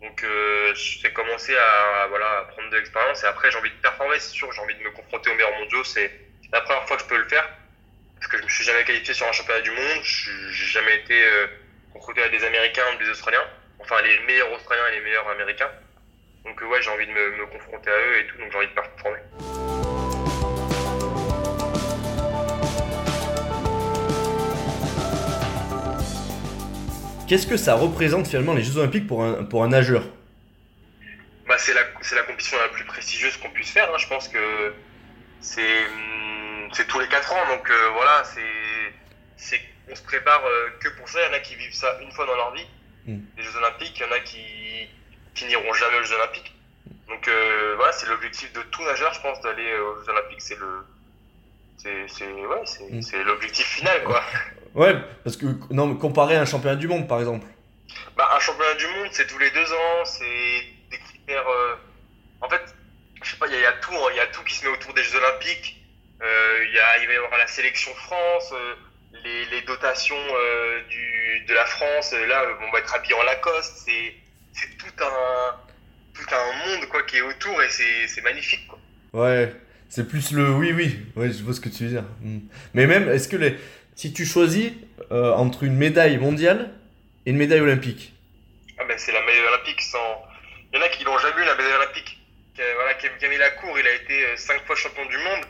Donc 0.00 0.22
euh, 0.22 0.74
j'ai 0.74 1.12
commencé 1.12 1.56
à, 1.56 2.06
voilà, 2.08 2.46
prendre 2.52 2.68
de 2.70 2.76
l'expérience 2.76 3.22
et 3.22 3.26
après 3.26 3.50
j'ai 3.50 3.56
envie 3.56 3.70
de 3.70 3.76
performer, 3.76 4.18
c'est 4.18 4.32
sûr, 4.32 4.52
j'ai 4.52 4.60
envie 4.60 4.74
de 4.74 4.82
me 4.82 4.90
confronter 4.90 5.30
aux 5.30 5.34
meilleurs 5.34 5.58
mondiaux. 5.58 5.84
C'est 5.84 6.12
la 6.52 6.60
première 6.60 6.86
fois 6.86 6.96
que 6.96 7.02
je 7.04 7.08
peux 7.08 7.16
le 7.16 7.28
faire 7.28 7.48
parce 8.16 8.26
que 8.26 8.38
je 8.38 8.42
me 8.42 8.48
suis 8.48 8.64
jamais 8.64 8.84
qualifié 8.84 9.14
sur 9.14 9.26
un 9.26 9.32
championnat 9.32 9.62
du 9.62 9.70
monde, 9.70 10.02
j'ai 10.02 10.66
jamais 10.66 10.96
été 10.96 11.22
euh, 11.24 11.46
confronté 11.92 12.22
à 12.22 12.28
des 12.28 12.44
Américains 12.44 12.84
ou 12.94 12.98
des 13.02 13.08
Australiens, 13.10 13.44
enfin 13.78 14.00
les 14.02 14.18
meilleurs 14.20 14.52
Australiens 14.52 14.86
et 14.88 14.96
les 14.96 15.00
meilleurs 15.00 15.28
Américains. 15.28 15.70
Donc 16.44 16.60
ouais, 16.60 16.82
j'ai 16.82 16.90
envie 16.90 17.06
de 17.06 17.12
me, 17.12 17.36
me 17.38 17.46
confronter 17.46 17.90
à 17.90 17.94
eux 17.94 18.18
et 18.18 18.26
tout, 18.26 18.38
donc 18.38 18.52
j'ai 18.52 18.58
envie 18.58 18.66
de 18.66 18.72
performer. 18.72 19.20
Qu'est-ce 27.26 27.46
que 27.46 27.56
ça 27.56 27.74
représente 27.74 28.26
finalement 28.26 28.52
les 28.52 28.62
Jeux 28.62 28.76
Olympiques 28.76 29.06
pour 29.06 29.24
un, 29.24 29.44
pour 29.44 29.64
un 29.64 29.68
nageur? 29.68 30.04
Bah, 31.48 31.56
C'est 31.56 31.72
la, 31.72 31.80
la 31.80 32.22
compétition 32.22 32.58
la 32.58 32.68
plus 32.68 32.84
prestigieuse 32.84 33.36
qu'on 33.38 33.50
puisse 33.50 33.70
faire. 33.70 33.88
Hein. 33.90 33.98
Je 33.98 34.06
pense 34.08 34.28
que 34.28 34.74
c'est 35.40 35.86
hum, 35.86 36.70
tous 36.86 37.00
les 37.00 37.08
4 37.08 37.32
ans. 37.32 37.56
Donc 37.56 37.70
euh, 37.70 37.90
voilà, 37.94 38.22
c'est 38.24 39.60
on 39.90 39.94
se 39.94 40.02
prépare 40.02 40.42
euh, 40.44 40.70
que 40.80 40.88
pour 40.90 41.08
ça. 41.08 41.20
Il 41.22 41.26
y 41.26 41.30
en 41.30 41.36
a 41.36 41.40
qui 41.40 41.54
vivent 41.56 41.74
ça 41.74 41.98
une 42.02 42.10
fois 42.12 42.26
dans 42.26 42.36
leur 42.36 42.54
vie, 42.54 42.66
mm. 43.06 43.18
les 43.36 43.42
Jeux 43.42 43.56
Olympiques. 43.56 43.98
Il 43.98 44.02
y 44.02 44.08
en 44.08 44.12
a 44.12 44.20
qui, 44.20 44.88
qui 45.34 45.46
n'iront 45.46 45.72
jamais 45.72 45.98
aux 45.98 46.04
Jeux 46.04 46.14
Olympiques. 46.14 46.54
Donc 47.08 47.28
euh, 47.28 47.74
voilà, 47.76 47.92
c'est 47.92 48.06
l'objectif 48.06 48.52
de 48.52 48.62
tout 48.62 48.82
nageur, 48.82 49.12
je 49.12 49.20
pense, 49.20 49.40
d'aller 49.40 49.72
aux 49.78 50.02
Jeux 50.02 50.10
Olympiques. 50.10 50.40
C'est 50.40 50.58
le 50.58 50.84
c'est 51.76 52.24
ouais, 52.24 52.90
mm. 52.90 53.26
l'objectif 53.26 53.66
final, 53.66 54.04
quoi. 54.04 54.22
Ouais, 54.74 54.96
parce 55.22 55.36
que 55.36 55.46
non, 55.70 55.94
comparé 55.94 56.34
à 56.36 56.40
un 56.40 56.46
championnat 56.46 56.74
du 56.74 56.88
monde, 56.88 57.06
par 57.06 57.20
exemple. 57.20 57.46
Bah, 58.16 58.28
un 58.34 58.40
championnat 58.40 58.74
du 58.74 58.86
monde, 58.88 59.08
c'est 59.12 59.26
tous 59.28 59.38
les 59.38 59.50
deux 59.50 59.72
ans, 59.72 60.04
c'est 60.04 60.66
des 60.90 60.98
critères. 60.98 61.46
Euh, 61.46 61.76
en 62.40 62.48
fait, 62.48 62.74
je 63.22 63.30
sais 63.30 63.36
pas, 63.36 63.46
il 63.46 63.54
y, 63.54 63.64
a 63.64 63.72
tout, 63.74 63.94
hein, 63.94 64.08
il 64.10 64.16
y 64.16 64.20
a 64.20 64.26
tout 64.26 64.42
qui 64.42 64.54
se 64.54 64.66
met 64.66 64.72
autour 64.72 64.92
des 64.94 65.02
Jeux 65.04 65.16
Olympiques. 65.16 65.80
Euh, 66.22 66.66
y 66.72 66.78
a, 66.78 66.98
il 66.98 67.06
va 67.06 67.12
y 67.12 67.16
avoir 67.16 67.38
la 67.38 67.46
sélection 67.46 67.94
France, 67.94 68.52
euh, 68.52 68.74
les, 69.22 69.44
les, 69.46 69.62
dotations 69.62 70.16
euh, 70.16 70.82
du, 70.88 71.44
de 71.46 71.54
la 71.54 71.66
France. 71.66 72.12
Là, 72.12 72.44
on 72.66 72.72
va 72.72 72.80
être 72.80 72.94
habillé 72.94 73.14
en 73.14 73.22
Lacoste. 73.22 73.76
C'est 73.86 74.14
tout 74.78 75.04
un, 75.04 75.56
tout 76.14 76.34
un 76.34 76.66
monde 76.66 76.88
quoi 76.88 77.02
qui 77.02 77.16
est 77.16 77.22
autour 77.22 77.62
et 77.62 77.68
c'est 77.68 78.22
magnifique. 78.22 78.66
Quoi. 78.68 78.78
Ouais, 79.12 79.52
c'est 79.88 80.08
plus 80.08 80.32
le 80.32 80.50
oui, 80.50 80.72
oui. 80.72 80.98
Ouais, 81.16 81.30
je 81.30 81.42
vois 81.42 81.54
ce 81.54 81.60
que 81.60 81.68
tu 81.68 81.84
veux 81.84 81.90
dire. 81.90 82.04
Hmm. 82.20 82.40
Mais 82.74 82.86
même, 82.86 83.08
est-ce 83.08 83.28
que 83.28 83.36
les 83.36 83.56
si 83.96 84.12
tu 84.12 84.24
choisis 84.26 84.72
euh, 85.12 85.32
entre 85.32 85.62
une 85.62 85.76
médaille 85.76 86.18
mondiale 86.18 86.70
et 87.26 87.30
une 87.30 87.36
médaille 87.36 87.60
olympique? 87.60 88.12
Ah 88.78 88.84
ben 88.88 88.98
c'est 88.98 89.12
la 89.12 89.20
médaille 89.20 89.46
olympique 89.46 89.80
sans. 89.80 90.24
Il 90.72 90.78
y 90.78 90.82
en 90.82 90.84
a 90.84 90.88
qui 90.88 91.04
n'ont 91.04 91.18
jamais 91.18 91.42
eu 91.42 91.46
la 91.46 91.54
médaille 91.54 91.74
olympique. 91.74 92.20
Voilà, 92.56 92.94
Camille 92.94 93.38
Lacour, 93.38 93.78
il 93.78 93.86
a 93.86 93.94
été 93.94 94.26
euh, 94.26 94.36
cinq 94.36 94.64
fois 94.64 94.76
champion 94.76 95.04
du 95.06 95.16
monde. 95.18 95.44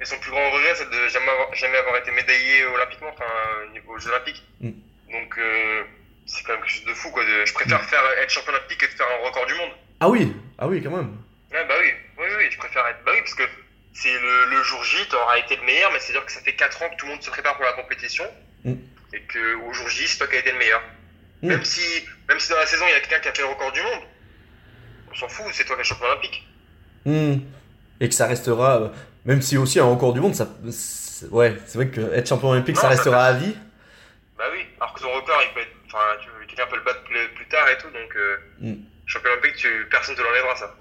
Et 0.00 0.04
son 0.04 0.18
plus 0.18 0.30
grand 0.30 0.50
regret, 0.50 0.74
c'est 0.74 0.90
de 0.90 1.08
jamais 1.08 1.30
avoir, 1.30 1.54
jamais 1.54 1.78
avoir 1.78 1.96
été 1.96 2.10
médaillé 2.10 2.64
olympiquement, 2.66 3.10
enfin 3.12 3.24
au 3.66 3.72
niveau 3.72 3.98
Jeux 3.98 4.10
Olympiques. 4.10 4.42
Mm. 4.60 4.70
Donc 5.12 5.38
euh, 5.38 5.84
c'est 6.26 6.44
quand 6.44 6.52
même 6.52 6.62
quelque 6.62 6.72
chose 6.72 6.84
de 6.86 6.94
fou 6.94 7.10
quoi. 7.10 7.24
De, 7.24 7.44
je 7.44 7.52
préfère 7.52 7.82
mm. 7.82 7.86
faire 7.86 8.02
être 8.22 8.30
champion 8.30 8.52
olympique 8.52 8.78
que 8.78 8.86
de 8.86 8.90
faire 8.90 9.06
un 9.06 9.26
record 9.26 9.46
du 9.46 9.54
monde. 9.54 9.70
Ah 10.00 10.08
oui, 10.08 10.32
ah 10.58 10.66
oui 10.66 10.82
quand 10.82 10.90
même. 10.90 11.16
Ouais, 11.52 11.64
bah 11.68 11.74
oui, 11.80 11.90
oui, 12.18 12.26
oui, 12.38 12.44
je 12.50 12.58
préfère 12.58 12.86
être. 12.86 13.04
Bah 13.04 13.12
oui, 13.14 13.20
parce 13.20 13.34
que 13.34 13.44
c'est 13.92 14.12
le, 14.12 14.50
le, 14.50 14.62
jour 14.64 14.82
J, 14.82 14.96
tu 15.08 15.14
auras 15.14 15.38
été 15.38 15.56
le 15.56 15.62
meilleur, 15.62 15.92
mais 15.92 16.00
c'est-à-dire 16.00 16.26
que 16.26 16.32
ça 16.32 16.40
fait 16.40 16.54
4 16.54 16.82
ans 16.82 16.88
que 16.90 16.96
tout 16.96 17.06
le 17.06 17.12
monde 17.12 17.22
se 17.22 17.30
prépare 17.30 17.54
pour 17.56 17.64
la 17.64 17.74
compétition, 17.74 18.24
mm. 18.64 18.74
et 19.12 19.22
qu'au 19.32 19.72
jour 19.72 19.88
J, 19.88 20.08
c'est 20.08 20.18
toi 20.18 20.26
qui 20.26 20.36
as 20.36 20.40
été 20.40 20.52
le 20.52 20.58
meilleur. 20.58 20.82
Mm. 21.42 21.48
Même, 21.48 21.64
si, 21.64 22.04
même 22.28 22.40
si 22.40 22.50
dans 22.50 22.56
la 22.56 22.66
saison, 22.66 22.84
il 22.88 22.92
y 22.92 22.94
a 22.94 23.00
quelqu'un 23.00 23.20
qui 23.20 23.28
a 23.28 23.32
fait 23.32 23.42
le 23.42 23.48
record 23.48 23.70
du 23.72 23.82
monde, 23.82 24.02
on 25.12 25.14
s'en 25.14 25.28
fout, 25.28 25.46
c'est 25.52 25.64
toi 25.64 25.76
qui 25.76 25.82
es 25.82 25.84
champion 25.84 26.06
olympique. 26.06 26.46
Mm. 27.04 27.36
Et 28.00 28.08
que 28.08 28.14
ça 28.14 28.26
restera, 28.26 28.80
euh, 28.80 28.88
même 29.24 29.42
si 29.42 29.56
aussi 29.56 29.78
un 29.78 29.84
record 29.84 30.12
du 30.12 30.20
monde, 30.20 30.34
ça, 30.34 30.48
ouais, 31.30 31.56
c'est 31.66 31.76
vrai 31.76 31.88
que 31.88 32.00
être 32.14 32.28
champion 32.28 32.50
olympique, 32.50 32.76
ça 32.76 32.88
restera 32.88 33.26
à 33.26 33.32
vie. 33.34 33.54
Bah 34.36 34.44
oui, 34.52 34.66
alors 34.80 34.92
que 34.94 35.00
son 35.00 35.12
record, 35.12 35.40
il 35.48 35.54
peut 35.54 35.60
être, 35.60 35.73
enfin, 35.94 36.20
quelqu'un 36.48 36.66
peut 36.68 36.76
le 36.76 36.82
battre 36.82 37.02
plus, 37.04 37.46
tard 37.46 37.68
et 37.70 37.78
tout, 37.78 37.88
donc 37.88 38.16
euh, 38.16 38.74
champion 39.06 39.30
olympique, 39.30 39.56
tu, 39.56 39.68
personne 39.90 40.16
te 40.16 40.22
l'enlèvera 40.22 40.56
ça. 40.56 40.74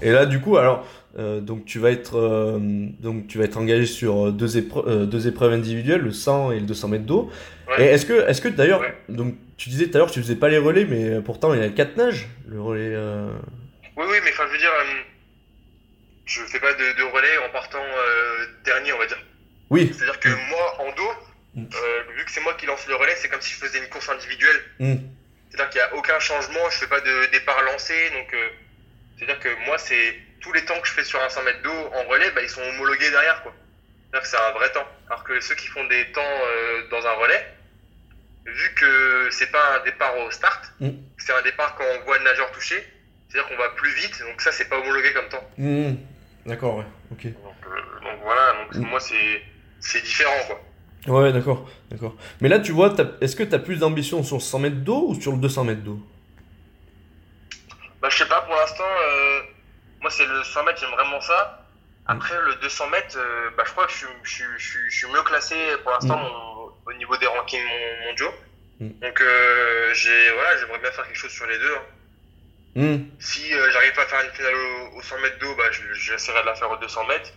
Et 0.00 0.12
là, 0.12 0.26
du 0.26 0.40
coup, 0.40 0.56
alors, 0.56 0.86
euh, 1.18 1.40
donc 1.40 1.64
tu 1.64 1.80
vas 1.80 1.90
être, 1.90 2.16
euh, 2.16 2.58
donc 2.60 3.26
tu 3.26 3.38
vas 3.38 3.44
être 3.44 3.58
engagé 3.58 3.84
sur 3.84 4.32
deux, 4.32 4.56
épreuves, 4.56 5.06
deux 5.06 5.26
épreuves 5.26 5.52
individuelles, 5.52 6.00
le 6.00 6.12
100 6.12 6.52
et 6.52 6.60
le 6.60 6.66
200 6.66 6.88
mètres 6.88 7.04
d'eau. 7.04 7.30
Et 7.78 7.82
est-ce 7.82 8.06
que, 8.06 8.26
est-ce 8.28 8.40
que 8.40 8.48
d'ailleurs, 8.48 8.82
donc 9.08 9.34
tu 9.56 9.68
disais 9.68 9.88
tout 9.88 9.96
à 9.96 9.98
l'heure 9.98 10.08
que 10.08 10.14
tu 10.14 10.22
faisais 10.22 10.36
pas 10.36 10.48
les 10.48 10.58
relais, 10.58 10.86
mais 10.86 11.20
pourtant 11.20 11.52
il 11.52 11.60
y 11.60 11.64
a 11.64 11.68
quatre 11.68 11.96
nages, 11.96 12.28
le 12.46 12.62
relais. 12.62 12.96
Oui, 13.96 14.04
oui, 14.08 14.16
mais 14.24 14.30
enfin, 14.30 14.44
je 14.46 14.52
veux 14.52 14.58
dire, 14.58 14.70
je 16.28 16.44
fais 16.44 16.60
pas 16.60 16.72
de, 16.74 16.92
de 16.92 17.02
relais 17.02 17.38
en 17.38 17.50
partant 17.50 17.84
dernier, 18.64 18.92
on 18.92 18.98
va 18.98 19.06
dire. 19.06 19.22
Oui. 19.70 19.92
C'est-à-dire 19.92 20.20
que 20.20 20.28
moi, 20.28 20.80
en 20.80 20.92
dos, 20.92 21.12
mm. 21.54 21.64
vu 22.16 22.24
que 22.24 22.30
c'est 22.30 22.40
moi 22.40 22.54
qui 22.54 22.66
lance 22.66 22.86
le 22.86 22.94
relais, 22.94 23.14
c'est 23.16 23.28
comme 23.28 23.40
si 23.40 23.52
je 23.54 23.58
faisais 23.58 23.78
une 23.78 23.88
course 23.88 24.08
individuelle. 24.08 24.62
Mm. 24.78 24.94
C'est-à-dire 25.50 25.70
qu'il 25.70 25.80
n'y 25.80 25.86
a 25.86 25.94
aucun 25.94 26.18
changement, 26.18 26.70
je 26.70 26.78
fais 26.78 26.86
pas 26.86 27.00
de 27.00 27.30
départ 27.32 27.62
lancé, 27.62 27.94
donc 28.10 28.34
c'est-à-dire 29.18 29.40
que 29.40 29.66
moi, 29.66 29.78
c'est 29.78 30.16
tous 30.40 30.52
les 30.52 30.64
temps 30.64 30.78
que 30.80 30.86
je 30.86 30.92
fais 30.92 31.04
sur 31.04 31.20
un 31.22 31.28
100 31.28 31.42
mètres 31.42 31.62
d'eau 31.62 31.70
en 31.70 32.04
relais, 32.04 32.30
bah, 32.30 32.42
ils 32.42 32.48
sont 32.48 32.62
homologués 32.62 33.10
derrière. 33.10 33.42
quoi. 33.42 33.52
C'est-à-dire 34.10 34.22
que 34.22 34.28
c'est 34.28 34.42
un 34.42 34.52
vrai 34.52 34.70
temps. 34.72 34.86
Alors 35.08 35.24
que 35.24 35.40
ceux 35.40 35.54
qui 35.54 35.66
font 35.66 35.84
des 35.86 36.10
temps 36.12 36.20
euh, 36.22 36.88
dans 36.90 37.04
un 37.04 37.12
relais, 37.12 37.54
vu 38.46 38.74
que 38.74 39.28
c'est 39.30 39.50
pas 39.50 39.76
un 39.76 39.84
départ 39.84 40.16
au 40.18 40.30
start, 40.30 40.72
mm. 40.80 40.90
c'est 41.18 41.32
un 41.32 41.42
départ 41.42 41.74
quand 41.76 41.84
on 41.96 42.04
voit 42.04 42.18
le 42.18 42.24
nageur 42.24 42.50
toucher, 42.52 42.86
c'est-à-dire 43.28 43.48
qu'on 43.48 43.56
va 43.56 43.70
plus 43.70 43.90
vite, 43.90 44.20
donc 44.20 44.40
ça, 44.40 44.52
c'est 44.52 44.68
pas 44.68 44.78
homologué 44.78 45.12
comme 45.12 45.28
temps. 45.28 45.50
Mm. 45.58 45.94
D'accord, 46.48 46.76
ouais, 46.76 46.84
ok. 47.12 47.24
Donc, 47.24 47.34
euh, 47.66 48.10
voilà, 48.22 48.54
donc 48.64 48.74
mm. 48.74 48.88
moi, 48.88 48.98
c'est 49.00 50.02
différent, 50.02 50.32
quoi. 50.46 51.20
Ouais, 51.20 51.30
d'accord, 51.30 51.68
d'accord. 51.90 52.14
Mais 52.40 52.48
là, 52.48 52.58
tu 52.58 52.72
vois, 52.72 52.94
est-ce 53.20 53.36
que 53.36 53.42
tu 53.42 53.54
as 53.54 53.58
plus 53.58 53.78
d'ambition 53.80 54.22
sur 54.22 54.36
le 54.36 54.40
100 54.40 54.58
mètres 54.58 54.76
d'eau 54.76 55.08
ou 55.08 55.20
sur 55.20 55.32
le 55.32 55.38
200 55.38 55.64
mètres 55.64 55.82
d'eau? 55.82 56.00
Bah, 58.00 58.08
je 58.08 58.16
sais 58.16 58.28
pas, 58.28 58.40
pour 58.40 58.54
l'instant, 58.54 58.82
euh, 58.82 59.40
moi, 60.00 60.10
c'est 60.10 60.24
le 60.24 60.42
100 60.42 60.64
mètres, 60.64 60.80
j'aime 60.80 60.90
vraiment 60.90 61.20
ça. 61.20 61.66
Après, 62.06 62.34
le 62.46 62.54
200 62.62 62.88
mètres, 62.88 63.18
euh, 63.18 63.50
bah, 63.56 63.64
je 63.66 63.72
crois 63.72 63.86
que 63.86 63.92
je, 63.92 64.06
je, 64.22 64.44
je, 64.56 64.78
je, 64.88 64.96
suis 64.96 65.06
mieux 65.12 65.22
classé 65.22 65.54
pour 65.82 65.92
l'instant 65.92 66.18
mm. 66.18 66.88
au 66.90 66.92
niveau 66.94 67.14
des 67.18 67.26
rankings 67.26 67.60
mondiaux. 68.06 68.32
Mm. 68.80 68.88
Donc, 68.88 69.20
euh, 69.20 69.92
j'ai, 69.92 70.32
voilà, 70.32 70.56
j'aimerais 70.56 70.78
bien 70.78 70.90
faire 70.92 71.06
quelque 71.06 71.18
chose 71.18 71.30
sur 71.30 71.46
les 71.46 71.58
deux. 71.58 71.74
Hein. 71.74 71.82
Mm. 72.74 72.96
Si 73.18 73.48
j'arrive 73.48 73.92
pas 73.94 74.02
à 74.02 74.06
faire 74.06 74.24
une 74.24 74.30
finale 74.32 74.54
au, 74.96 75.02
100 75.02 75.18
mètres 75.20 75.38
d'eau, 75.40 75.54
bah, 75.56 75.64
j'essaierai 75.94 76.42
de 76.42 76.46
la 76.46 76.54
faire 76.54 76.70
au 76.70 76.76
200 76.76 77.06
mètres. 77.06 77.32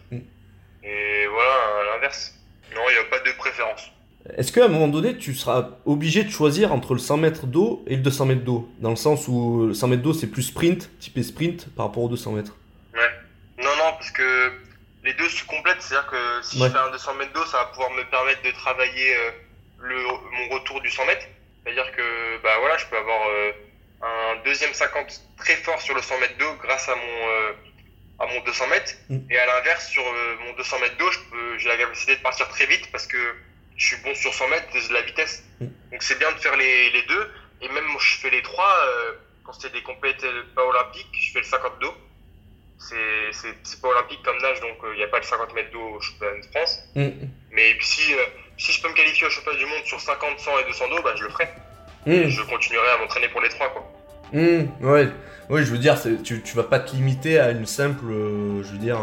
Et 0.84 1.28
voilà, 1.28 1.52
à 1.52 1.96
l'inverse. 1.96 2.34
Non, 2.76 2.82
il 2.90 2.94
n'y 2.94 3.00
a 3.00 3.04
pas 3.06 3.20
de 3.20 3.32
préférence. 3.38 3.92
Est-ce 4.38 4.52
qu'à 4.52 4.66
un 4.66 4.68
moment 4.68 4.88
donné, 4.88 5.18
tu 5.18 5.34
seras 5.34 5.70
obligé 5.86 6.24
de 6.24 6.30
choisir 6.30 6.72
entre 6.74 6.94
le 6.94 7.00
100 7.00 7.18
mètres 7.18 7.48
d'eau 7.48 7.84
et 7.88 7.96
le 7.96 8.02
200 8.02 8.26
mètres 8.28 8.44
d'eau? 8.44 8.72
Dans 8.80 8.92
le 8.92 8.96
sens 8.96 9.28
où 9.28 9.68
le 9.68 9.74
100 9.74 9.88
mètres 9.88 10.04
d'eau, 10.04 10.14
c'est 10.14 10.28
plus 10.28 10.44
sprint, 10.44 10.90
typé 11.00 11.24
sprint, 11.24 11.74
par 11.76 11.88
rapport 11.88 12.04
au 12.04 12.10
200 12.10 12.34
mètres 12.34 12.56
Ouais. 12.94 13.10
Non, 13.58 13.76
non, 13.78 13.94
parce 13.98 14.12
que 14.12 14.52
les 15.04 15.14
deux 15.14 15.28
se 15.30 15.44
complètent. 15.46 15.82
C'est-à-dire 15.82 16.10
que 16.10 16.44
si 16.44 16.60
je 16.60 16.70
fais 16.70 16.78
un 16.78 16.92
200 16.92 17.16
mètres 17.16 17.34
d'eau, 17.34 17.46
ça 17.46 17.58
va 17.58 17.66
pouvoir 17.66 17.90
me 17.92 18.04
permettre 18.10 18.44
de 18.44 18.52
travailler 18.52 19.16
euh, 19.16 19.32
le, 19.82 20.04
mon 20.04 20.56
retour 20.56 20.82
du 20.82 20.90
100 20.90 21.06
mètres. 21.08 21.26
C'est-à-dire 21.64 21.92
que 21.92 22.42
bah, 22.44 22.58
voilà, 22.60 22.78
je 22.78 22.86
peux 22.86 22.98
avoir 22.98 23.28
euh, 23.28 23.52
un 24.02 24.36
deuxième 24.44 24.74
50 24.74 25.22
très 25.38 25.56
fort 25.58 25.82
sur 25.82 25.96
le 25.96 26.02
100 26.02 26.20
mètres 26.20 26.38
d'eau 26.38 26.54
grâce 26.62 26.90
à 26.90 26.96
mon, 26.96 27.30
euh, 27.30 27.54
à 28.20 28.26
mon 28.28 28.42
200 28.44 28.68
mètres. 28.68 28.94
Mm. 29.10 29.20
Et 29.30 29.38
à 29.38 29.46
l'inverse, 29.46 29.88
sur 29.88 30.04
mon 30.46 30.54
200 30.54 30.80
mètres 30.80 30.98
d'eau, 30.98 31.10
j'ai 31.58 31.68
la 31.68 31.78
capacité 31.78 32.16
de 32.16 32.22
partir 32.22 32.48
très 32.50 32.66
vite 32.66 32.92
parce 32.92 33.08
que 33.08 33.18
je 33.82 33.88
suis 33.88 34.04
bon 34.04 34.14
sur 34.14 34.34
100 34.34 34.48
mètres, 34.50 34.68
de 34.74 34.94
la 34.94 35.02
vitesse. 35.02 35.44
Mm. 35.60 35.68
Donc 35.92 36.04
c'est 36.04 36.20
bien 36.20 36.32
de 36.32 36.38
faire 36.38 36.56
les, 36.56 36.92
les, 36.92 37.02
deux. 37.04 37.32
Et 37.62 37.68
même 37.70 37.86
je 38.00 38.18
fais 38.18 38.30
les 38.30 38.42
trois, 38.42 38.78
euh, 38.86 39.14
quand 39.44 39.54
c'est 39.54 39.72
des 39.72 39.82
compétitions 39.82 40.30
pas 40.56 40.64
olympiques, 40.64 41.08
je 41.14 41.32
fais 41.32 41.40
le 41.40 41.46
50 41.46 41.80
d'eau. 41.80 41.94
C'est 42.78 43.82
pas 43.82 43.90
olympique 43.90 44.24
comme 44.24 44.38
nage, 44.40 44.60
donc 44.62 44.78
il 44.84 44.90
euh, 44.90 44.96
n'y 44.96 45.04
a 45.04 45.08
pas 45.08 45.18
le 45.18 45.24
50 45.24 45.54
mètres 45.54 45.72
d'eau 45.72 45.82
au 45.82 46.02
championnat 46.02 46.42
de 46.42 46.48
France. 46.48 46.84
Mm. 46.96 47.10
Mais 47.52 47.78
si, 47.82 48.14
euh, 48.14 48.26
si 48.58 48.72
je 48.72 48.82
peux 48.82 48.90
me 48.90 48.94
qualifier 48.94 49.28
au 49.28 49.30
championnat 49.30 49.58
du 49.58 49.66
monde 49.66 49.84
sur 49.86 50.00
50, 50.00 50.40
100 50.40 50.60
et 50.60 50.64
200 50.66 50.90
d'eau, 50.90 51.02
bah, 51.02 51.14
je 51.16 51.24
le 51.24 51.30
ferai. 51.30 51.50
Mm. 52.06 52.28
je 52.28 52.42
continuerai 52.44 52.88
à 52.90 52.98
m'entraîner 52.98 53.28
pour 53.30 53.42
les 53.42 53.50
trois. 53.50 53.70
Quoi. 53.70 53.84
ouais. 54.34 55.10
Oui, 55.50 55.66
je 55.66 55.72
veux 55.72 55.78
dire, 55.78 55.98
tu, 56.24 56.42
tu 56.42 56.56
vas 56.56 56.64
pas 56.64 56.80
te 56.80 56.96
limiter 56.96 57.40
à 57.40 57.52
une 57.52 57.66
simple, 57.66 58.06
je 58.10 58.72
veux 58.72 58.78
dire, 58.78 59.00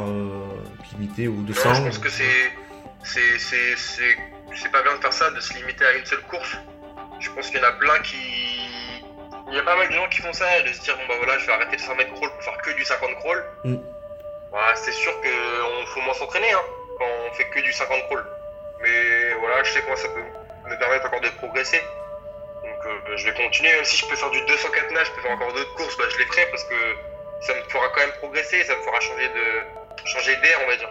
limiter 0.92 1.28
au 1.28 1.34
200. 1.34 1.74
je 1.74 1.82
pense 1.82 1.98
que 1.98 2.08
c'est 2.08 2.24
c'est 4.54 4.72
pas 4.72 4.82
bien 4.82 4.96
de 4.96 5.00
faire 5.00 5.12
ça, 5.12 5.30
de 5.30 5.40
se 5.40 5.54
limiter 5.54 5.84
à 5.84 5.92
une 5.94 6.04
seule 6.04 6.22
course. 6.22 6.56
Je 7.20 7.30
pense 7.30 7.48
qu'il 7.48 7.60
y 7.60 7.64
en 7.64 7.66
a 7.66 7.72
plein 7.72 7.98
qui. 8.00 8.16
Il 9.50 9.54
y 9.54 9.58
a 9.58 9.62
pas 9.62 9.76
mal 9.76 9.88
de 9.88 9.94
gens 9.94 10.08
qui 10.08 10.20
font 10.20 10.32
ça, 10.32 10.44
de 10.62 10.72
se 10.72 10.80
dire 10.82 10.94
bon 10.96 11.02
bah 11.08 11.14
voilà, 11.18 11.38
je 11.38 11.46
vais 11.46 11.52
arrêter 11.52 11.76
le 11.76 11.82
100 11.82 11.94
mètres 11.96 12.12
crawl 12.14 12.30
pour 12.30 12.42
faire 12.42 12.58
que 12.58 12.70
du 12.76 12.84
50 12.84 13.14
crawl. 13.16 13.44
Mm. 13.64 13.76
c'est 14.74 14.92
sûr 14.92 15.12
qu'il 15.22 15.86
faut 15.86 16.00
moins 16.02 16.14
s'entraîner. 16.14 16.52
Hein. 16.52 16.60
quand 16.98 17.06
on 17.30 17.34
fait 17.34 17.48
que 17.48 17.60
du 17.60 17.72
50 17.72 18.04
crawl. 18.06 18.24
Mais 18.82 19.34
voilà, 19.40 19.62
je 19.64 19.72
sais 19.72 19.82
comment 19.82 19.96
ça 19.96 20.08
peut 20.08 20.70
me 20.70 20.78
permettre 20.78 21.06
encore 21.06 21.20
de 21.20 21.28
progresser. 21.38 21.80
Donc 22.84 22.86
euh, 23.08 23.16
je 23.16 23.24
vais 23.24 23.34
continuer, 23.34 23.72
même 23.72 23.84
si 23.84 23.96
je 23.96 24.06
peux 24.06 24.14
faire 24.14 24.30
du 24.30 24.40
204 24.46 24.92
nage, 24.92 25.06
je 25.08 25.12
peux 25.12 25.22
faire 25.22 25.32
encore 25.32 25.52
d'autres 25.52 25.74
courses, 25.74 25.96
bah, 25.96 26.04
je 26.10 26.18
les 26.18 26.24
ferai 26.26 26.46
parce 26.50 26.62
que 26.64 26.74
ça 27.40 27.54
me 27.54 27.62
fera 27.62 27.88
quand 27.88 28.00
même 28.00 28.12
progresser, 28.18 28.62
ça 28.64 28.76
me 28.76 28.82
fera 28.82 29.00
changer 29.00 29.28
changer 30.04 30.36
d'air, 30.36 30.58
on 30.62 30.68
va 30.68 30.76
dire. 30.76 30.88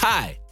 Hi, 0.00 0.38